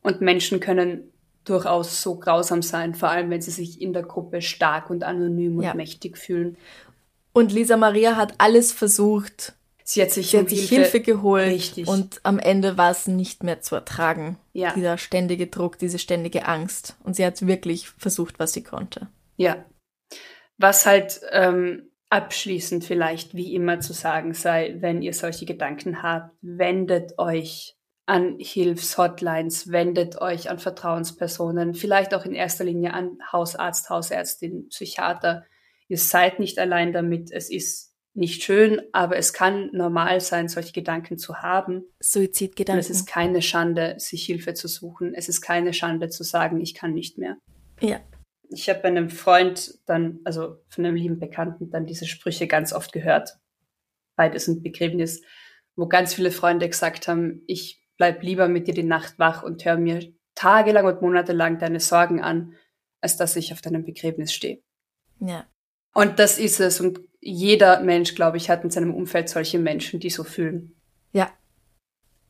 [0.01, 1.11] Und Menschen können
[1.43, 5.57] durchaus so grausam sein, vor allem wenn sie sich in der Gruppe stark und anonym
[5.57, 5.73] und ja.
[5.73, 6.55] mächtig fühlen.
[7.33, 9.53] Und Lisa Maria hat alles versucht.
[9.83, 11.89] Sie hat sich, sie hat sich Hilfe, Hilfe geholt Richtig.
[11.89, 14.37] und am Ende war es nicht mehr zu ertragen.
[14.53, 14.73] Ja.
[14.73, 16.95] Dieser ständige Druck, diese ständige Angst.
[17.03, 19.07] Und sie hat wirklich versucht, was sie konnte.
[19.35, 19.65] Ja,
[20.63, 26.31] was halt ähm, abschließend vielleicht wie immer zu sagen sei, wenn ihr solche Gedanken habt,
[26.41, 33.89] wendet euch an Hilfshotlines, wendet euch an Vertrauenspersonen, vielleicht auch in erster Linie an Hausarzt,
[33.89, 35.43] Hausärztin, Psychiater.
[35.89, 37.29] Ihr seid nicht allein damit.
[37.31, 41.83] Es ist nicht schön, aber es kann normal sein, solche Gedanken zu haben.
[41.99, 42.79] Suizidgedanken.
[42.79, 45.13] Und es ist keine Schande, sich Hilfe zu suchen.
[45.13, 47.35] Es ist keine Schande zu sagen, ich kann nicht mehr.
[47.81, 47.99] Ja,
[48.53, 52.73] ich habe bei einem Freund dann, also von einem lieben Bekannten, dann diese Sprüche ganz
[52.73, 53.37] oft gehört.
[54.15, 55.21] Beides ein Begräbnis,
[55.75, 59.65] wo ganz viele Freunde gesagt haben, ich bleib lieber mit dir die Nacht wach und
[59.65, 62.55] höre mir tagelang und monatelang deine Sorgen an,
[63.01, 64.61] als dass ich auf deinem Begräbnis stehe.
[65.19, 65.45] Ja.
[65.93, 66.79] Und das ist es.
[66.79, 70.75] Und jeder Mensch, glaube ich, hat in seinem Umfeld solche Menschen, die so fühlen.
[71.11, 71.31] Ja.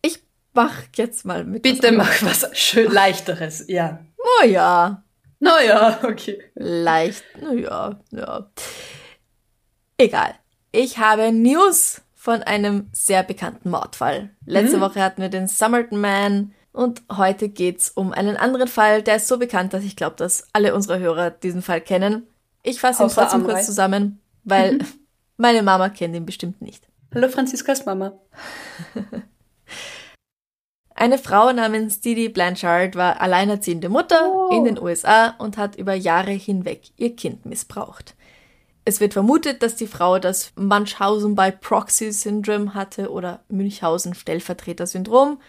[0.01, 0.19] Ich
[0.53, 1.63] mach jetzt mal mit.
[1.63, 4.05] Bitte mach was schön leichteres, ja.
[4.17, 5.02] Oh ja.
[5.43, 6.41] Naja, okay.
[6.55, 8.49] Leicht, naja, ja.
[9.97, 10.35] Egal.
[10.71, 14.29] Ich habe News von einem sehr bekannten Mordfall.
[14.45, 14.81] Letzte mhm.
[14.81, 19.27] Woche hatten wir den Summerton Man und heute geht's um einen anderen Fall, der ist
[19.27, 22.25] so bekannt, dass ich glaube, dass alle unsere Hörer diesen Fall kennen.
[22.63, 23.55] Ich fasse ihn trotzdem Amrei.
[23.55, 24.85] kurz zusammen, weil mhm.
[25.37, 26.87] meine Mama kennt ihn bestimmt nicht.
[27.13, 28.13] Hallo Franziskas Mama.
[30.95, 34.49] Eine Frau namens Didi Blanchard war alleinerziehende Mutter oh.
[34.51, 38.15] in den USA und hat über Jahre hinweg ihr Kind missbraucht.
[38.85, 44.85] Es wird vermutet, dass die Frau das Munchausen by Proxy Syndrome hatte oder Münchhausen Stellvertreter
[44.85, 45.39] Syndrom.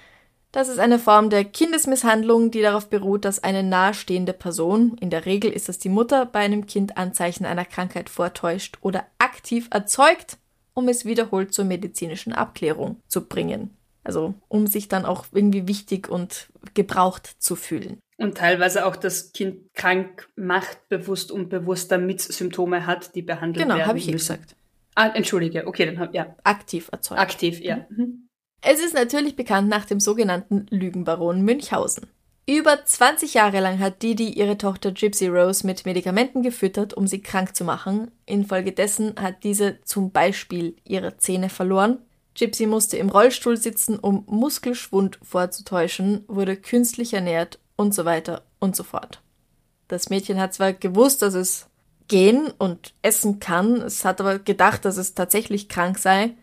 [0.52, 5.26] Das ist eine Form der Kindesmisshandlung, die darauf beruht, dass eine nahestehende Person, in der
[5.26, 10.38] Regel ist das die Mutter, bei einem Kind Anzeichen einer Krankheit vortäuscht oder aktiv erzeugt,
[10.72, 13.76] um es wiederholt zur medizinischen Abklärung zu bringen.
[14.04, 17.98] Also um sich dann auch irgendwie wichtig und gebraucht zu fühlen.
[18.16, 23.64] Und teilweise auch das Kind krank macht, bewusst und bewusst, damit Symptome hat, die behandelt
[23.64, 24.18] genau, werden Genau, habe ich müssen.
[24.18, 24.56] gesagt.
[24.94, 26.36] Ah, entschuldige, okay, dann hab, ja.
[26.44, 27.20] Aktiv erzeugt.
[27.20, 27.86] Aktiv, ja.
[27.88, 28.28] Mhm.
[28.62, 32.06] Es ist natürlich bekannt nach dem sogenannten Lügenbaron Münchhausen.
[32.46, 37.20] Über 20 Jahre lang hat Didi ihre Tochter Gypsy Rose mit Medikamenten gefüttert, um sie
[37.22, 38.10] krank zu machen.
[38.26, 41.98] Infolgedessen hat diese zum Beispiel ihre Zähne verloren,
[42.34, 48.74] Gypsy musste im Rollstuhl sitzen, um Muskelschwund vorzutäuschen, wurde künstlich ernährt und so weiter und
[48.74, 49.22] so fort.
[49.88, 51.68] Das Mädchen hat zwar gewusst, dass es
[52.08, 56.34] gehen und essen kann, es hat aber gedacht, dass es tatsächlich krank sei,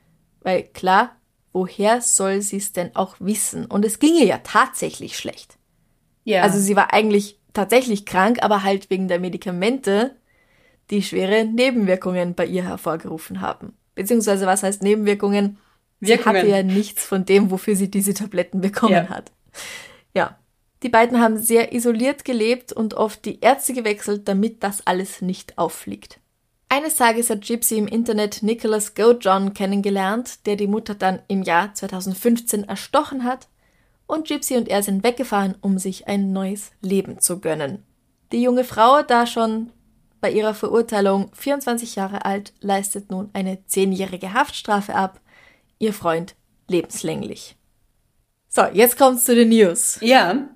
[0.42, 1.16] weil klar,
[1.54, 3.66] woher soll sie es denn auch wissen?
[3.66, 5.58] Und es ging ihr ja tatsächlich schlecht.
[6.24, 6.44] Ja.
[6.44, 10.16] Also sie war eigentlich tatsächlich krank, aber halt wegen der Medikamente,
[10.90, 13.74] die schwere Nebenwirkungen bei ihr hervorgerufen haben.
[13.96, 15.58] Beziehungsweise, was heißt Nebenwirkungen?
[16.02, 16.36] Sie Wirkungen.
[16.38, 19.10] hatte ja nichts von dem, wofür sie diese Tabletten bekommen Ja.
[19.10, 19.32] hat.
[20.14, 20.38] Ja.
[20.84, 25.58] Die beiden haben sehr isoliert gelebt und oft die Ärzte gewechselt, damit das alles nicht
[25.60, 26.20] auffliegt.
[26.70, 31.74] Eines Tages hat Gypsy im Internet Nicholas Gojohn kennengelernt, der die Mutter dann im Jahr
[31.76, 33.48] 2015 erstochen hat
[34.08, 37.84] und Gypsy und er sind weggefahren, um sich ein neues Leben zu gönnen.
[38.32, 39.70] Die junge Frau, da schon
[40.20, 45.20] bei ihrer Verurteilung 24 Jahre alt, leistet nun eine zehnjährige Haftstrafe ab,
[45.82, 46.36] ihr Freund
[46.68, 47.58] lebenslänglich.
[48.48, 49.98] So, jetzt kommt's zu den News.
[50.02, 50.50] Ja.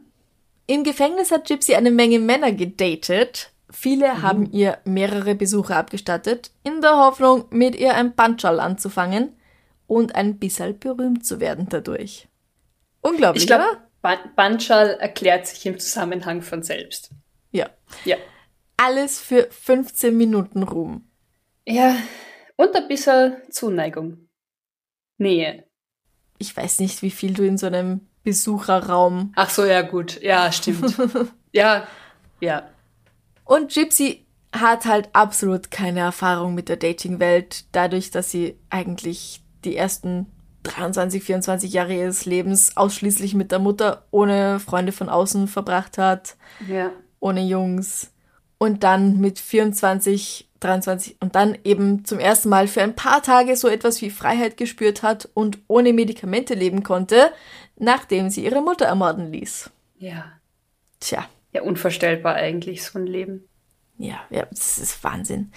[0.67, 3.51] Im Gefängnis hat Gypsy eine Menge Männer gedatet.
[3.69, 9.33] Viele haben ihr mehrere Besuche abgestattet, in der Hoffnung, mit ihr ein Punchal anzufangen
[9.87, 12.27] und ein bisschen berühmt zu werden dadurch.
[13.01, 13.65] Unglaublich, Ich glaube,
[14.01, 14.19] oder?
[14.35, 17.09] Banchal erklärt sich im Zusammenhang von selbst.
[17.51, 17.69] Ja.
[18.03, 18.17] Ja.
[18.77, 21.07] Alles für 15 Minuten Ruhm.
[21.65, 21.95] Ja.
[22.55, 24.24] Und ein bisschen Zuneigung.
[25.17, 25.63] Nähe.
[26.37, 29.31] Ich weiß nicht, wie viel du in so einem Besucherraum.
[29.35, 30.21] Ach so, ja, gut.
[30.21, 30.95] Ja, stimmt.
[31.53, 31.87] ja.
[32.41, 32.69] Ja.
[33.45, 39.75] Und Gypsy hat halt absolut keine Erfahrung mit der Dating-Welt, dadurch, dass sie eigentlich die
[39.75, 40.27] ersten
[40.63, 46.35] 23, 24 Jahre ihres Lebens ausschließlich mit der Mutter ohne Freunde von außen verbracht hat,
[46.67, 46.91] Ja.
[47.19, 48.11] ohne Jungs.
[48.65, 53.55] Und dann mit 24, 23 und dann eben zum ersten Mal für ein paar Tage
[53.55, 57.31] so etwas wie Freiheit gespürt hat und ohne Medikamente leben konnte,
[57.75, 59.69] nachdem sie ihre Mutter ermorden ließ.
[59.99, 60.31] Ja.
[60.99, 61.29] Tja.
[61.53, 63.47] Ja, unvorstellbar eigentlich, so ein Leben.
[63.99, 65.51] Ja, ja, das ist Wahnsinn.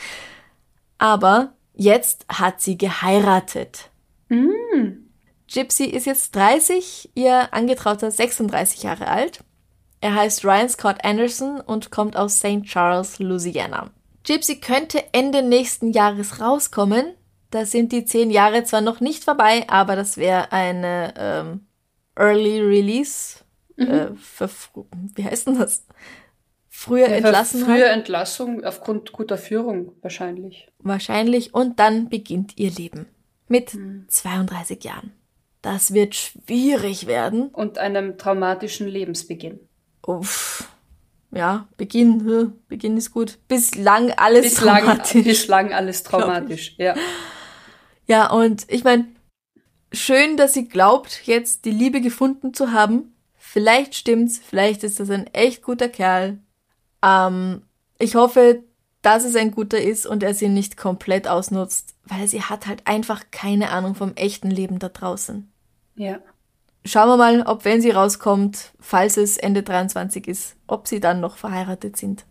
[0.99, 3.89] Aber jetzt hat sie geheiratet.
[4.29, 5.09] Mm.
[5.51, 9.43] Gypsy ist jetzt 30, ihr Angetrauter 36 Jahre alt.
[10.01, 12.63] Er heißt Ryan Scott Anderson und kommt aus St.
[12.65, 13.91] Charles, Louisiana.
[14.25, 17.15] Gypsy könnte Ende nächsten Jahres rauskommen.
[17.51, 21.67] Da sind die zehn Jahre zwar noch nicht vorbei, aber das wäre eine ähm,
[22.15, 23.39] Early Release.
[23.77, 24.09] Äh,
[24.39, 24.85] verfr-
[25.15, 25.85] wie heißt denn das?
[26.69, 27.65] Früher entlassen.
[27.65, 30.69] Frühe Entlassung aufgrund guter Führung wahrscheinlich.
[30.79, 31.55] Wahrscheinlich.
[31.55, 33.07] Und dann beginnt ihr Leben.
[33.49, 33.77] Mit
[34.09, 35.13] 32 Jahren.
[35.63, 37.49] Das wird schwierig werden.
[37.49, 39.59] Und einem traumatischen Lebensbeginn.
[40.09, 40.67] Uff.
[41.31, 43.39] Ja, Beginn, Beginn ist gut.
[43.47, 45.25] Bislang alles Bislang, traumatisch.
[45.25, 46.75] bislang alles traumatisch.
[46.79, 46.95] Ja.
[48.07, 49.09] Ja, und ich meine,
[49.93, 53.15] schön, dass sie glaubt, jetzt die Liebe gefunden zu haben.
[53.37, 56.39] Vielleicht stimmt's, vielleicht ist das ein echt guter Kerl.
[57.05, 57.61] Ähm,
[57.99, 58.63] ich hoffe,
[59.03, 62.87] dass es ein guter ist und er sie nicht komplett ausnutzt, weil sie hat halt
[62.87, 65.53] einfach keine Ahnung vom echten Leben da draußen.
[65.97, 66.19] Ja.
[66.89, 71.21] Schauen wir mal, ob wenn sie rauskommt, falls es Ende 23 ist, ob sie dann
[71.21, 72.25] noch verheiratet sind.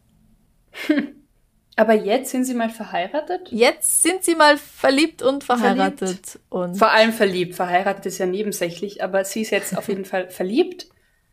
[1.75, 3.51] Aber jetzt sind sie mal verheiratet?
[3.51, 7.53] Jetzt sind sie mal verliebt und verheiratet und Vor allem verliebt.
[7.53, 10.87] Verheiratet ist ja nebensächlich, aber sie ist jetzt auf jeden Fall verliebt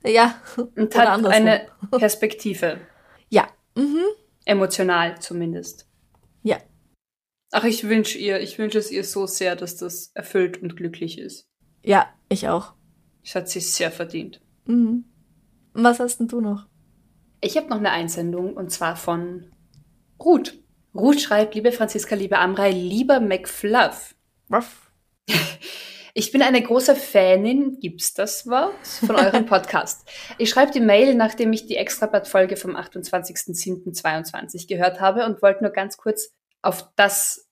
[0.04, 0.34] ja,
[0.76, 1.46] und hat andersrum.
[1.46, 1.66] eine
[1.98, 2.78] Perspektive.
[3.30, 4.04] Ja, mhm.
[4.44, 5.88] Emotional zumindest.
[6.42, 6.58] ja,
[7.52, 11.18] Ach, ich wünsche ihr, ich wünsche es ihr so sehr, dass das erfüllt und glücklich
[11.18, 11.48] ist.
[11.82, 12.74] ja, ich auch.
[13.24, 14.40] Das hat sie sehr verdient.
[14.66, 15.04] Mhm.
[15.72, 16.66] Was hast denn du noch?
[17.40, 19.50] Ich habe noch eine Einsendung und zwar von
[20.22, 20.58] Ruth.
[20.94, 24.14] Ruth schreibt, liebe Franziska, liebe Amrei, lieber McFluff.
[24.52, 24.90] Ruff.
[26.16, 30.08] Ich bin eine große Fanin, gibt's das Wort, von eurem Podcast.
[30.38, 35.72] Ich schreibe die Mail, nachdem ich die Extrablatt-Folge vom 28.07.22 gehört habe und wollte nur
[35.72, 36.30] ganz kurz
[36.62, 37.48] auf das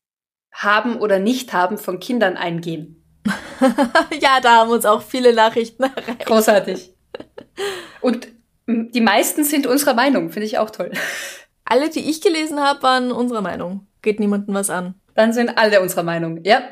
[0.53, 3.02] Haben oder Nicht-Haben von Kindern eingehen.
[4.21, 6.27] ja, da haben uns auch viele Nachrichten erreicht.
[6.27, 6.95] Großartig.
[8.01, 8.29] Und
[8.67, 10.93] die meisten sind unserer Meinung, finde ich auch toll.
[11.65, 13.87] Alle, die ich gelesen habe, waren unserer Meinung.
[14.03, 14.95] Geht niemandem was an.
[15.15, 16.63] Dann sind alle unserer Meinung, ja.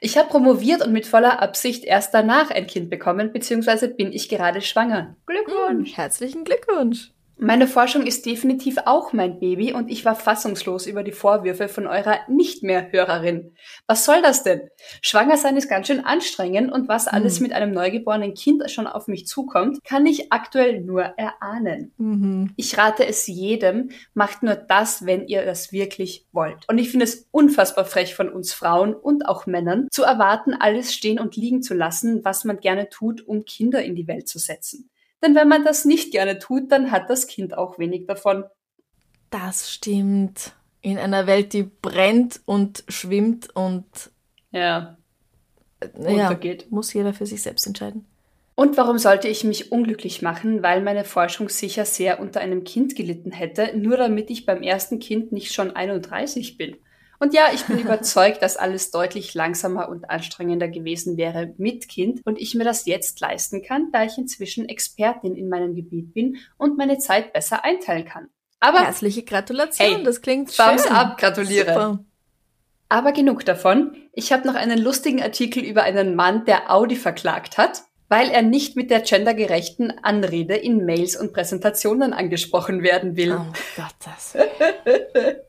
[0.00, 4.28] Ich habe promoviert und mit voller Absicht erst danach ein Kind bekommen, beziehungsweise bin ich
[4.28, 5.16] gerade schwanger.
[5.26, 5.96] Glückwunsch!
[5.96, 7.10] Herzlichen Glückwunsch.
[7.40, 11.86] Meine Forschung ist definitiv auch mein Baby und ich war fassungslos über die Vorwürfe von
[11.86, 13.54] eurer nicht mehr Hörerin.
[13.86, 14.62] Was soll das denn?
[15.02, 17.44] Schwanger sein ist ganz schön anstrengend und was alles Hm.
[17.44, 21.92] mit einem neugeborenen Kind schon auf mich zukommt, kann ich aktuell nur erahnen.
[21.98, 22.54] Mhm.
[22.56, 26.68] Ich rate es jedem, macht nur das, wenn ihr das wirklich wollt.
[26.68, 30.92] Und ich finde es unfassbar frech von uns Frauen und auch Männern zu erwarten, alles
[30.92, 34.40] stehen und liegen zu lassen, was man gerne tut, um Kinder in die Welt zu
[34.40, 34.90] setzen.
[35.22, 38.44] Denn wenn man das nicht gerne tut, dann hat das Kind auch wenig davon.
[39.30, 40.52] Das stimmt.
[40.80, 43.84] In einer Welt, die brennt und schwimmt und
[44.52, 44.96] Ja,
[45.80, 46.70] äh, ja, Untergeht.
[46.70, 48.06] muss jeder für sich selbst entscheiden.
[48.54, 52.96] Und warum sollte ich mich unglücklich machen, weil meine Forschung sicher sehr unter einem Kind
[52.96, 56.76] gelitten hätte, nur damit ich beim ersten Kind nicht schon 31 bin?
[57.18, 62.20] Und ja, ich bin überzeugt, dass alles deutlich langsamer und anstrengender gewesen wäre mit Kind
[62.24, 66.38] und ich mir das jetzt leisten kann, da ich inzwischen Expertin in meinem Gebiet bin
[66.56, 68.28] und meine Zeit besser einteilen kann.
[68.60, 70.92] Aber herzliche Gratulation, hey, das klingt Thumbs schön.
[70.92, 71.72] up, gratuliere.
[71.72, 72.04] Super.
[72.88, 73.96] Aber genug davon.
[74.12, 78.42] Ich habe noch einen lustigen Artikel über einen Mann, der Audi verklagt hat weil er
[78.42, 83.36] nicht mit der gendergerechten Anrede in Mails und Präsentationen angesprochen werden will.
[83.38, 84.34] Oh Gott, das.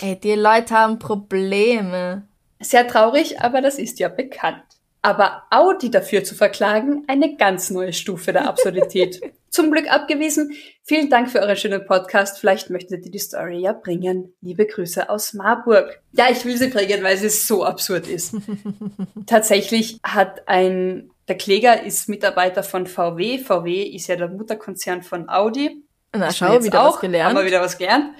[0.00, 2.28] Ey, die Leute haben Probleme.
[2.60, 4.62] Sehr traurig, aber das ist ja bekannt.
[5.02, 9.20] Aber Audi dafür zu verklagen, eine ganz neue Stufe der Absurdität.
[9.50, 10.52] Zum Glück abgewiesen.
[10.82, 12.38] Vielen Dank für euren schönen Podcast.
[12.38, 14.34] Vielleicht möchtet ihr die Story ja bringen.
[14.42, 16.02] Liebe Grüße aus Marburg.
[16.12, 18.34] Ja, ich will sie bringen, weil sie so absurd ist.
[19.26, 23.38] Tatsächlich hat ein der Kläger ist Mitarbeiter von VW.
[23.38, 25.82] VW ist ja der Mutterkonzern von Audi.
[26.12, 26.94] Na, schau, wieder auch.
[26.94, 27.30] was gelernt.
[27.30, 28.10] Haben wir wieder was gelernt.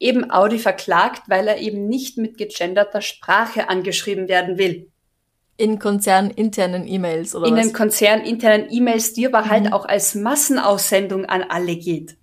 [0.00, 4.90] Eben Audi verklagt, weil er eben nicht mit gegenderter Sprache angeschrieben werden will.
[5.56, 7.66] In konzerninternen E-Mails oder In was?
[7.66, 9.66] den konzerninternen E-Mails, die aber halt mhm.
[9.66, 12.16] halt auch als Massenaussendung an alle geht.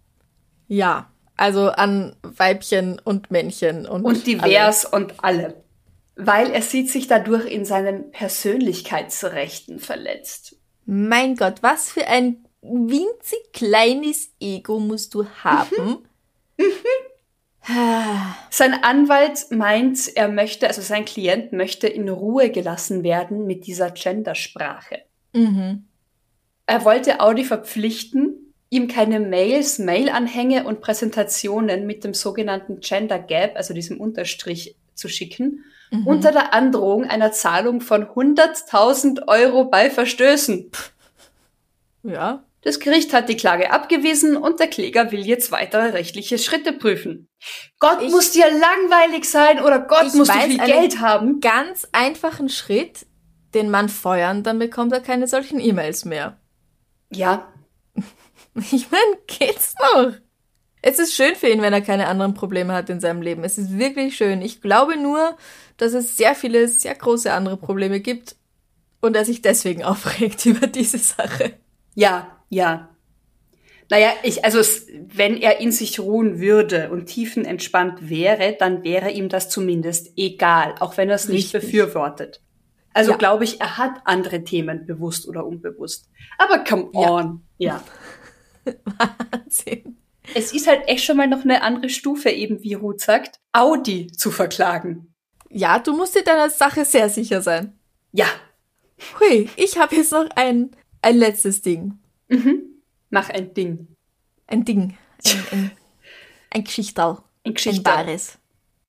[0.68, 5.04] Ja, also an Weibchen und Männchen und Und divers alle.
[5.04, 5.62] und alle
[6.16, 10.58] weil er sieht sich dadurch in seinen Persönlichkeitsrechten verletzt.
[10.86, 16.06] Mein Gott, was für ein winzig kleines Ego musst du haben?
[18.50, 23.92] Sein Anwalt meint, er möchte, also sein Klient möchte in Ruhe gelassen werden mit dieser
[23.92, 25.04] Gendersprache.
[25.34, 25.86] Mhm.
[26.66, 33.56] Er wollte Audi verpflichten, ihm keine Mails, Mailanhänge und Präsentationen mit dem sogenannten Gender Gap,
[33.56, 36.08] also diesem Unterstrich, zu schicken mhm.
[36.08, 40.72] unter der Androhung einer Zahlung von 100.000 Euro bei Verstößen.
[42.04, 42.44] Ja.
[42.64, 47.28] Das Gericht hat die Klage abgewiesen und der Kläger will jetzt weitere rechtliche Schritte prüfen.
[47.80, 51.40] Gott ich, muss dir langweilig sein oder Gott muss viel Geld haben.
[51.40, 53.08] Ganz einfachen Schritt,
[53.56, 56.40] den Mann feuern, dann bekommt er keine solchen E-Mails mehr.
[57.12, 57.48] Ja.
[58.54, 60.12] Ich meine, geht's noch?
[60.82, 63.46] Es ist schön für ihn, wenn er keine anderen Probleme hat in seinem Leben.
[63.46, 64.42] Es ist wirklich schön.
[64.42, 65.38] Ich glaube nur,
[65.78, 68.36] dass es sehr viele, sehr große andere Probleme gibt
[69.00, 71.54] und er sich deswegen aufregt über diese Sache.
[71.96, 72.88] Ja, ja.
[73.90, 74.60] Naja, ich, also
[75.14, 80.76] wenn er in sich ruhen würde und tiefenentspannt wäre, dann wäre ihm das zumindest egal,
[80.80, 82.42] auch wenn er es nicht befürwortet.
[82.94, 83.18] Also ja.
[83.18, 86.10] glaube ich, er hat andere Themen, bewusst oder unbewusst.
[86.38, 87.42] Aber come on.
[87.58, 87.84] Ja.
[88.66, 88.74] ja.
[89.32, 89.98] Wahnsinn
[90.36, 94.08] es ist halt echt schon mal noch eine andere Stufe, eben wie Ruth sagt, Audi
[94.08, 95.14] zu verklagen.
[95.50, 97.78] Ja, du musst dir deiner Sache sehr sicher sein.
[98.12, 98.28] Ja.
[99.20, 100.72] Hui, ich habe jetzt noch ein,
[101.02, 102.00] ein letztes Ding.
[102.32, 102.64] Mhm.
[103.10, 103.88] Mach ein Ding.
[104.48, 104.98] Ein Ding.
[105.26, 105.72] Ein, ein,
[106.50, 107.20] ein Geschichtal.
[107.46, 107.98] Ein Geschichtal.
[107.98, 108.40] Ein Bares.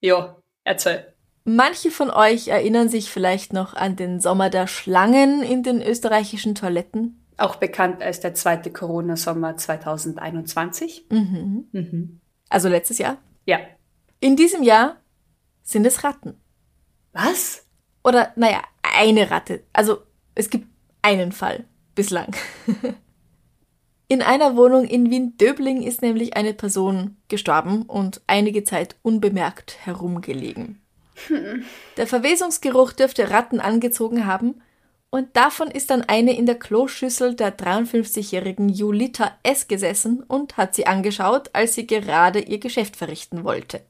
[0.01, 1.13] Ja, erzähl.
[1.45, 6.55] Manche von euch erinnern sich vielleicht noch an den Sommer der Schlangen in den österreichischen
[6.55, 11.05] Toiletten auch bekannt als der zweite Corona-Sommer 2021.
[11.09, 11.67] Mhm.
[11.71, 12.21] Mhm.
[12.49, 13.17] Also letztes Jahr?
[13.45, 13.59] Ja.
[14.19, 14.97] In diesem Jahr
[15.63, 16.39] sind es Ratten.
[17.11, 17.65] Was?
[18.03, 19.63] Oder, naja, eine Ratte.
[19.73, 19.99] Also
[20.35, 20.67] es gibt
[21.01, 21.65] einen Fall
[21.95, 22.35] bislang.
[24.13, 30.79] In einer Wohnung in Wien-Döbling ist nämlich eine Person gestorben und einige Zeit unbemerkt herumgelegen.
[31.25, 31.63] Hm.
[31.97, 34.61] Der Verwesungsgeruch dürfte Ratten angezogen haben
[35.09, 39.67] und davon ist dann eine in der Kloschüssel der 53-jährigen Julita S.
[39.67, 43.81] gesessen und hat sie angeschaut, als sie gerade ihr Geschäft verrichten wollte.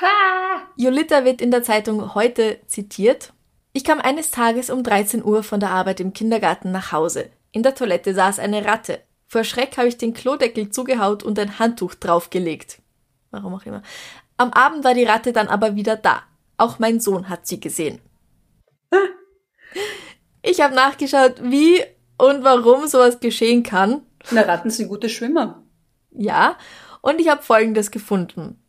[0.00, 0.62] Ha!
[0.76, 3.32] Julita wird in der Zeitung heute zitiert.
[3.72, 7.30] Ich kam eines Tages um 13 Uhr von der Arbeit im Kindergarten nach Hause.
[7.50, 9.00] In der Toilette saß eine Ratte.
[9.32, 12.82] Vor Schreck habe ich den Klodeckel zugehaut und ein Handtuch draufgelegt.
[13.30, 13.80] Warum auch immer.
[14.36, 16.22] Am Abend war die Ratte dann aber wieder da.
[16.58, 18.00] Auch mein Sohn hat sie gesehen.
[20.42, 21.82] Ich habe nachgeschaut, wie
[22.18, 24.02] und warum sowas geschehen kann.
[24.32, 25.62] Na, Ratten sind gute Schwimmer.
[26.10, 26.58] Ja,
[27.00, 28.62] und ich habe Folgendes gefunden.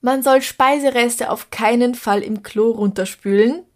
[0.00, 3.66] Man soll Speisereste auf keinen Fall im Klo runterspülen,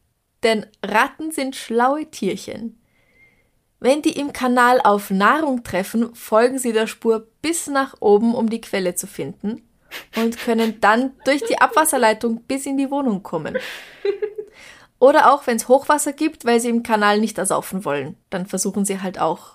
[0.42, 2.81] denn Ratten sind schlaue Tierchen.
[3.82, 8.48] Wenn die im Kanal auf Nahrung treffen, folgen sie der Spur bis nach oben, um
[8.48, 9.60] die Quelle zu finden
[10.14, 13.58] und können dann durch die Abwasserleitung bis in die Wohnung kommen.
[15.00, 18.16] Oder auch, wenn es Hochwasser gibt, weil sie im Kanal nicht ersaufen wollen.
[18.30, 19.54] Dann versuchen sie halt auch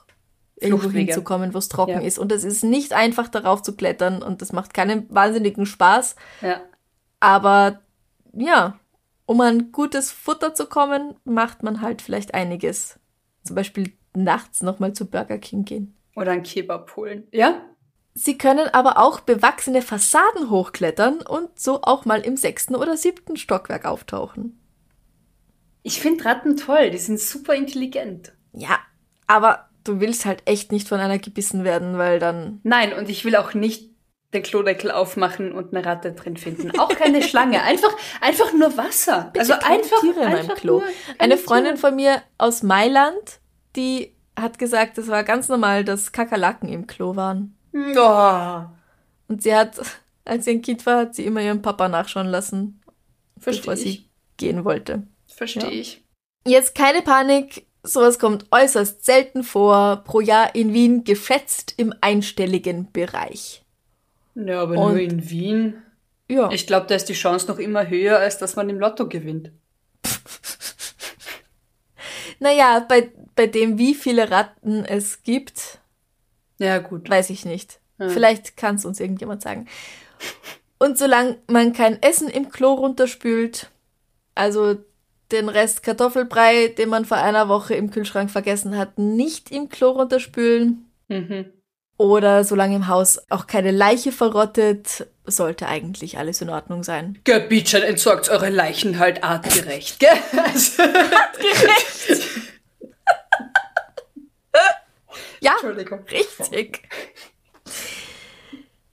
[0.58, 2.06] irgendwo hinzukommen, wo es trocken ja.
[2.06, 2.20] ist.
[2.20, 6.18] Und es ist nicht einfach, darauf zu klettern und das macht keinen wahnsinnigen Spaß.
[6.42, 6.60] Ja.
[7.22, 7.80] Aber
[8.34, 8.78] ja,
[9.26, 13.00] um an gutes Futter zu kommen, macht man halt vielleicht einiges.
[13.46, 15.96] Zum Beispiel nachts nochmal zu Burger King gehen.
[16.16, 17.28] Oder ein Kebab holen.
[17.32, 17.62] Ja?
[18.14, 23.38] Sie können aber auch bewachsene Fassaden hochklettern und so auch mal im sechsten oder siebten
[23.38, 24.60] Stockwerk auftauchen.
[25.84, 28.34] Ich finde Ratten toll, die sind super intelligent.
[28.54, 28.80] Ja,
[29.28, 32.60] aber du willst halt echt nicht von einer gebissen werden, weil dann.
[32.64, 33.92] Nein, und ich will auch nicht
[34.34, 36.78] den Klodeckel aufmachen und eine Ratte drin finden.
[36.80, 37.62] Auch keine Schlange.
[37.64, 39.30] Einfach, einfach nur Wasser.
[39.32, 40.82] Bitte also einfach, Tiere in meinem Klo.
[41.18, 41.88] Eine Freundin Tiere.
[41.88, 43.40] von mir aus Mailand,
[43.78, 47.56] die hat gesagt, es war ganz normal, dass Kakerlaken im Klo waren.
[47.74, 48.66] Oh.
[49.28, 49.80] Und sie hat,
[50.26, 52.82] als sie ein Kind war, hat sie immer ihren Papa nachschauen lassen,
[53.40, 53.80] Versteh bevor ich.
[53.80, 55.04] sie gehen wollte.
[55.28, 55.70] Verstehe ja.
[55.72, 56.04] ich.
[56.46, 62.92] Jetzt keine Panik, sowas kommt äußerst selten vor, pro Jahr in Wien geschätzt im einstelligen
[62.92, 63.64] Bereich.
[64.36, 65.82] Ja, aber Und, nur in Wien.
[66.30, 66.50] Ja.
[66.52, 69.52] Ich glaube, da ist die Chance noch immer höher, als dass man im Lotto gewinnt.
[72.40, 75.80] naja, bei, bei dem, wie viele Ratten es gibt,
[76.60, 77.10] ja, gut.
[77.10, 77.80] Weiß ich nicht.
[78.00, 78.10] Ja.
[78.10, 79.68] Vielleicht kann es uns irgendjemand sagen.
[80.80, 83.70] Und solange man kein Essen im Klo runterspült,
[84.36, 84.76] also
[85.32, 89.92] den Rest Kartoffelbrei, den man vor einer Woche im Kühlschrank vergessen hat, nicht im Klo
[89.92, 90.90] runterspülen.
[91.08, 91.52] Mhm.
[91.98, 97.20] Oder solange im Haus auch keine Leiche verrottet, sollte eigentlich alles in Ordnung sein.
[97.24, 100.10] Gebietschern entsorgt eure Leichen halt artgerecht, gell?
[100.38, 102.22] artgerecht!
[105.40, 106.04] Ja, Entschuldigung.
[106.12, 106.82] richtig.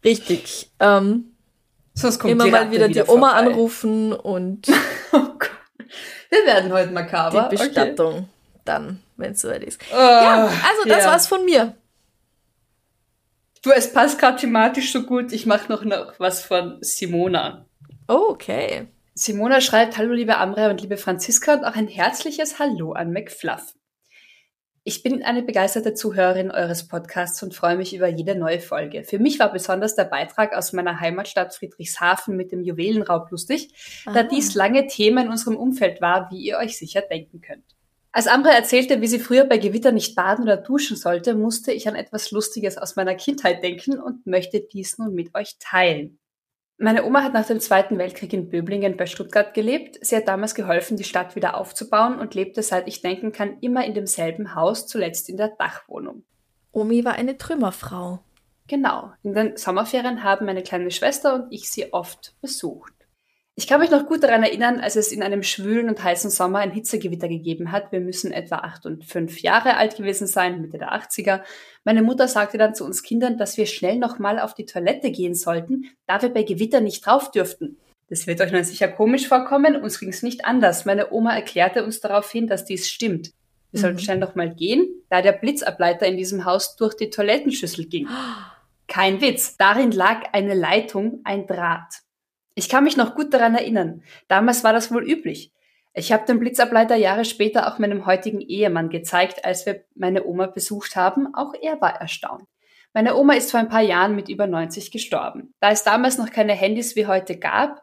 [0.04, 0.70] Richtig.
[0.78, 1.34] Ähm,
[1.94, 3.46] Sonst kommt immer mal wieder, wieder die Oma vorbei.
[3.46, 4.68] anrufen und
[5.12, 5.50] oh Gott.
[6.28, 7.48] wir werden heute makaber.
[7.50, 8.28] Die Bestattung okay.
[8.66, 9.80] dann, wenn es soweit ist.
[9.90, 11.10] Uh, ja, also das ja.
[11.10, 11.74] war's von mir.
[13.64, 15.32] Du, es passt gerade thematisch so gut.
[15.32, 17.64] Ich mache noch, noch was von Simona.
[18.08, 18.88] Oh, okay.
[19.14, 23.74] Simona schreibt, hallo liebe Amre und liebe Franziska und auch ein herzliches Hallo an McFluff.
[24.82, 29.02] Ich bin eine begeisterte Zuhörerin eures Podcasts und freue mich über jede neue Folge.
[29.02, 33.72] Für mich war besonders der Beitrag aus meiner Heimatstadt Friedrichshafen mit dem Juwelenraub lustig,
[34.04, 34.12] Aha.
[34.12, 37.64] da dies lange Thema in unserem Umfeld war, wie ihr euch sicher denken könnt.
[38.16, 41.88] Als Ambre erzählte, wie sie früher bei Gewitter nicht baden oder duschen sollte, musste ich
[41.88, 46.20] an etwas Lustiges aus meiner Kindheit denken und möchte dies nun mit euch teilen.
[46.78, 49.98] Meine Oma hat nach dem Zweiten Weltkrieg in Böblingen bei Stuttgart gelebt.
[50.00, 53.84] Sie hat damals geholfen, die Stadt wieder aufzubauen und lebte, seit ich denken kann, immer
[53.84, 56.22] in demselben Haus, zuletzt in der Dachwohnung.
[56.70, 58.20] Omi war eine Trümmerfrau.
[58.68, 59.12] Genau.
[59.24, 62.93] In den Sommerferien haben meine kleine Schwester und ich sie oft besucht.
[63.56, 66.58] Ich kann mich noch gut daran erinnern, als es in einem schwülen und heißen Sommer
[66.58, 67.92] ein Hitzegewitter gegeben hat.
[67.92, 71.42] Wir müssen etwa acht und fünf Jahre alt gewesen sein, Mitte der 80er.
[71.84, 75.36] Meine Mutter sagte dann zu uns Kindern, dass wir schnell nochmal auf die Toilette gehen
[75.36, 77.76] sollten, da wir bei Gewitter nicht drauf dürften.
[78.10, 80.84] Das wird euch dann sicher komisch vorkommen, uns ging es nicht anders.
[80.84, 83.32] Meine Oma erklärte uns daraufhin, dass dies stimmt.
[83.70, 83.82] Wir mhm.
[83.82, 88.08] sollten schnell nochmal gehen, da der Blitzableiter in diesem Haus durch die Toilettenschüssel ging.
[88.88, 89.56] Kein Witz.
[89.56, 92.02] Darin lag eine Leitung, ein Draht.
[92.54, 94.02] Ich kann mich noch gut daran erinnern.
[94.28, 95.52] Damals war das wohl üblich.
[95.92, 100.46] Ich habe den Blitzableiter Jahre später auch meinem heutigen Ehemann gezeigt, als wir meine Oma
[100.46, 101.34] besucht haben.
[101.34, 102.44] Auch er war erstaunt.
[102.92, 105.54] Meine Oma ist vor ein paar Jahren mit über 90 gestorben.
[105.60, 107.82] Da es damals noch keine Handys wie heute gab,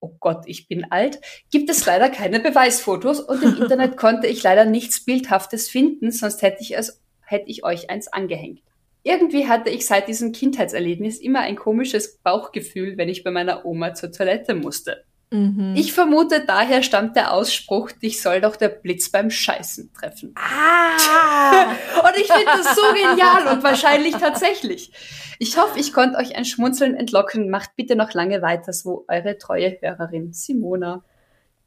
[0.00, 4.42] oh Gott, ich bin alt, gibt es leider keine Beweisfotos und im Internet konnte ich
[4.42, 8.62] leider nichts Bildhaftes finden, sonst hätte ich es, hätte ich euch eins angehängt.
[9.02, 13.94] Irgendwie hatte ich seit diesem Kindheitserlebnis immer ein komisches Bauchgefühl, wenn ich bei meiner Oma
[13.94, 15.04] zur Toilette musste.
[15.32, 15.74] Mhm.
[15.76, 20.34] Ich vermute, daher stammt der Ausspruch, dich soll doch der Blitz beim Scheißen treffen.
[20.36, 21.70] Ah!
[22.02, 24.92] und ich finde das so genial und wahrscheinlich tatsächlich.
[25.38, 27.48] Ich hoffe, ich konnte euch ein Schmunzeln entlocken.
[27.48, 31.04] Macht bitte noch lange weiter so, eure treue Hörerin Simona.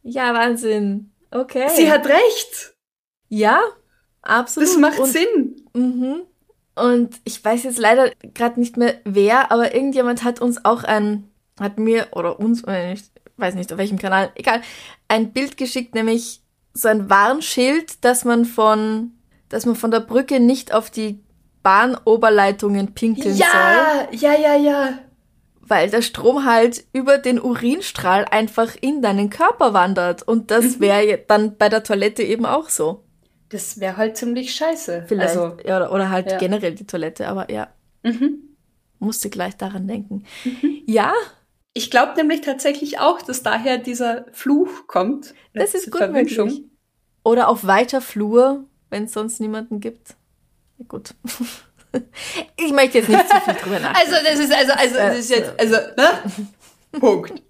[0.03, 1.11] Ja, Wahnsinn.
[1.31, 1.69] Okay.
[1.69, 2.75] Sie hat recht.
[3.29, 3.61] Ja,
[4.21, 4.69] absolut.
[4.69, 5.65] Das macht und, Sinn.
[5.73, 6.21] Mhm.
[6.75, 11.29] Und ich weiß jetzt leider gerade nicht mehr wer, aber irgendjemand hat uns auch ein,
[11.59, 13.03] hat mir oder uns, ich
[13.37, 14.61] weiß nicht auf welchem Kanal, egal,
[15.07, 16.41] ein Bild geschickt, nämlich
[16.73, 19.11] so ein Warnschild, dass man von,
[19.49, 21.23] dass man von der Brücke nicht auf die
[21.61, 24.19] Bahnoberleitungen pinkeln ja, soll.
[24.19, 24.99] Ja, ja, ja, ja.
[25.61, 30.23] Weil der Strom halt über den Urinstrahl einfach in deinen Körper wandert.
[30.23, 30.79] Und das mhm.
[30.81, 33.02] wäre dann bei der Toilette eben auch so.
[33.53, 35.05] Das wäre halt ziemlich scheiße.
[35.07, 35.37] Vielleicht.
[35.37, 36.37] Also, ja, oder, oder halt ja.
[36.39, 37.67] generell die Toilette, aber ja.
[38.01, 38.39] Mhm.
[38.97, 40.23] Musste gleich daran denken.
[40.43, 40.81] Mhm.
[40.87, 41.13] Ja.
[41.75, 45.35] Ich glaube nämlich tatsächlich auch, dass daher dieser Fluch kommt.
[45.53, 46.63] Das ist gut möglich.
[47.23, 50.15] Oder auf weiter Flur, wenn es sonst niemanden gibt.
[50.79, 51.13] Ja, gut.
[52.57, 54.13] ich möchte jetzt nicht zu viel drüber nachdenken.
[54.13, 56.09] Also, das ist, also, also, das ist jetzt, also, ne?
[56.99, 57.41] Punkt.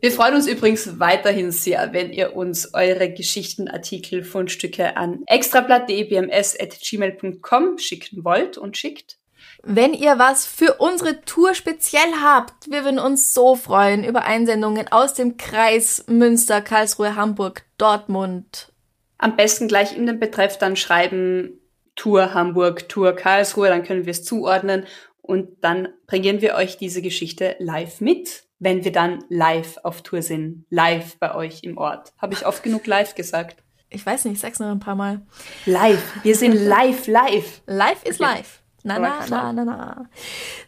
[0.00, 7.78] Wir freuen uns übrigens weiterhin sehr, wenn ihr uns eure Geschichten, Artikel, Fundstücke an extrablatt.bms.gmail.com
[7.78, 9.16] schicken wollt und schickt.
[9.62, 14.92] Wenn ihr was für unsere Tour speziell habt, wir würden uns so freuen über Einsendungen
[14.92, 18.70] aus dem Kreis Münster, Karlsruhe, Hamburg, Dortmund.
[19.18, 21.58] Am besten gleich in den Betreff dann schreiben
[21.96, 24.84] Tour Hamburg, Tour Karlsruhe, dann können wir es zuordnen
[25.22, 30.22] und dann bringen wir euch diese Geschichte live mit, wenn wir dann live auf Tour
[30.22, 32.12] sind, live bei euch im Ort.
[32.18, 33.62] Habe ich oft genug live gesagt?
[33.88, 35.22] Ich weiß nicht, sag's noch ein paar Mal.
[35.64, 37.62] Live, wir sind live, live.
[37.66, 38.36] Live ist okay.
[38.36, 38.62] live.
[38.82, 40.08] Na, na, na, na, na.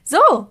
[0.04, 0.48] So,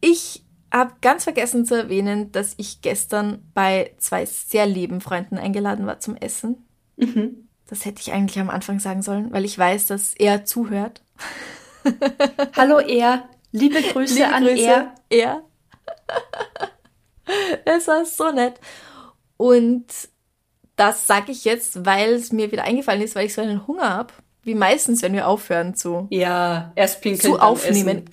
[0.00, 5.86] ich habe ganz vergessen zu erwähnen, dass ich gestern bei zwei sehr lieben Freunden eingeladen
[5.86, 6.66] war zum Essen.
[6.96, 7.48] Mhm.
[7.66, 11.02] Das hätte ich eigentlich am Anfang sagen sollen, weil ich weiß, dass er zuhört.
[12.56, 14.94] Hallo er, liebe Grüße liebe an Grüße, er.
[15.10, 15.42] Er.
[17.64, 18.60] es war so nett.
[19.36, 19.86] Und
[20.76, 23.90] das sage ich jetzt, weil es mir wieder eingefallen ist, weil ich so einen Hunger
[23.90, 26.06] habe wie meistens, wenn wir aufhören zu.
[26.10, 27.34] Ja, erst pinkeln.
[27.34, 28.04] Zu aufnehmen.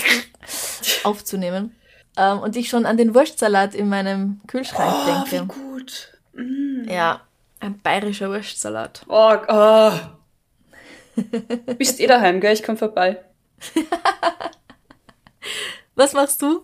[1.03, 1.75] aufzunehmen.
[2.17, 5.31] Ähm, und ich schon an den Wurstsalat in meinem Kühlschrank oh, denke.
[5.31, 6.19] Wie gut.
[6.33, 6.87] Mm.
[6.87, 7.21] Ja,
[7.59, 9.05] ein bayerischer Wurstsalat.
[9.07, 9.91] Oh, oh.
[11.77, 12.53] Bist eh daheim, gell?
[12.53, 13.21] Ich komm vorbei.
[15.95, 16.63] Was machst du?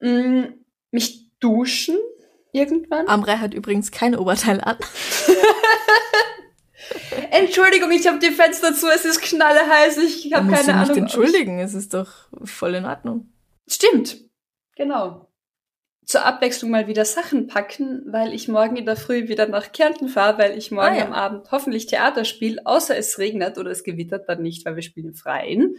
[0.00, 0.54] Mm,
[0.90, 1.98] mich duschen
[2.52, 3.08] irgendwann.
[3.08, 4.76] Amrei hat übrigens kein Oberteil an.
[7.30, 10.88] Entschuldigung, ich habe die Fenster zu, es ist knalleheiß, ich habe keine Ahnung.
[10.88, 12.10] Nicht entschuldigen, es ist doch
[12.44, 13.32] voll in Ordnung.
[13.66, 14.18] Stimmt,
[14.76, 15.28] genau.
[16.04, 20.08] Zur Abwechslung mal wieder Sachen packen, weil ich morgen in der Früh wieder nach Kärnten
[20.08, 21.06] fahre, weil ich morgen ah, ja.
[21.06, 24.82] am Abend hoffentlich Theater spiele, außer es regnet oder es gewittert dann nicht, weil wir
[24.82, 25.76] spielen im Freien.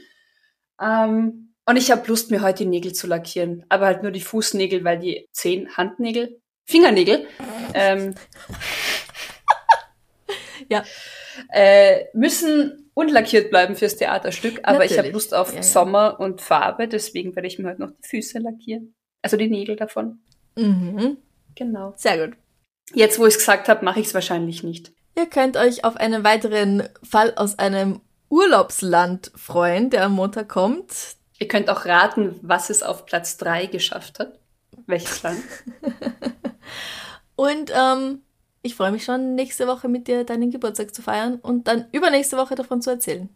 [0.82, 4.22] Ähm, und ich habe Lust, mir heute die Nägel zu lackieren, aber halt nur die
[4.22, 7.28] Fußnägel, weil die zehn Handnägel, Fingernägel,
[7.74, 8.16] ähm,
[10.70, 10.84] ja.
[11.50, 14.92] Äh, müssen unlackiert bleiben fürs Theaterstück, aber Natürlich.
[14.92, 15.64] ich habe Lust auf ja, ja.
[15.64, 18.94] Sommer und Farbe, deswegen werde ich mir heute noch die Füße lackieren.
[19.22, 20.20] Also die Nägel davon.
[20.56, 21.18] Mhm.
[21.56, 21.94] Genau.
[21.98, 22.38] Sehr gut.
[22.94, 24.92] Jetzt, wo ich es gesagt habe, mache ich es wahrscheinlich nicht.
[25.18, 31.16] Ihr könnt euch auf einen weiteren Fall aus einem Urlaubsland freuen, der am Montag kommt.
[31.44, 34.40] Ihr könnt auch raten, was es auf Platz 3 geschafft hat.
[34.86, 35.44] Welches Land?
[37.36, 38.22] und ähm,
[38.62, 42.38] ich freue mich schon, nächste Woche mit dir deinen Geburtstag zu feiern und dann übernächste
[42.38, 43.28] Woche davon zu erzählen.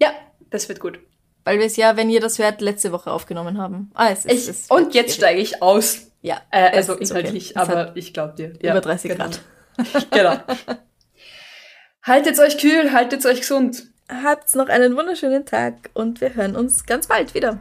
[0.00, 0.12] Ja,
[0.50, 1.00] das wird gut.
[1.42, 3.90] Weil wir es ja, wenn ihr das hört, letzte Woche aufgenommen haben.
[3.94, 6.12] Ah, es ist, ich, es und jetzt steige ich aus.
[6.22, 6.42] Ja.
[6.52, 7.58] Äh, also inhaltlich, okay.
[7.58, 8.52] aber ich glaube dir.
[8.62, 9.24] Ja, über 30 genau.
[9.24, 10.10] Grad.
[10.12, 10.36] genau.
[12.04, 13.88] haltet euch kühl, haltet euch gesund.
[14.10, 17.58] Habt noch einen wunderschönen Tag und wir hören uns ganz bald wieder.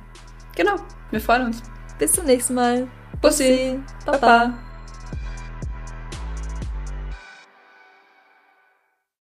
[0.56, 0.76] Genau,
[1.12, 1.62] wir freuen uns.
[2.00, 2.88] Bis zum nächsten Mal.
[3.22, 3.44] Bussi.
[3.50, 3.80] Bussi.
[4.06, 4.18] Baba.
[4.18, 4.69] Baba.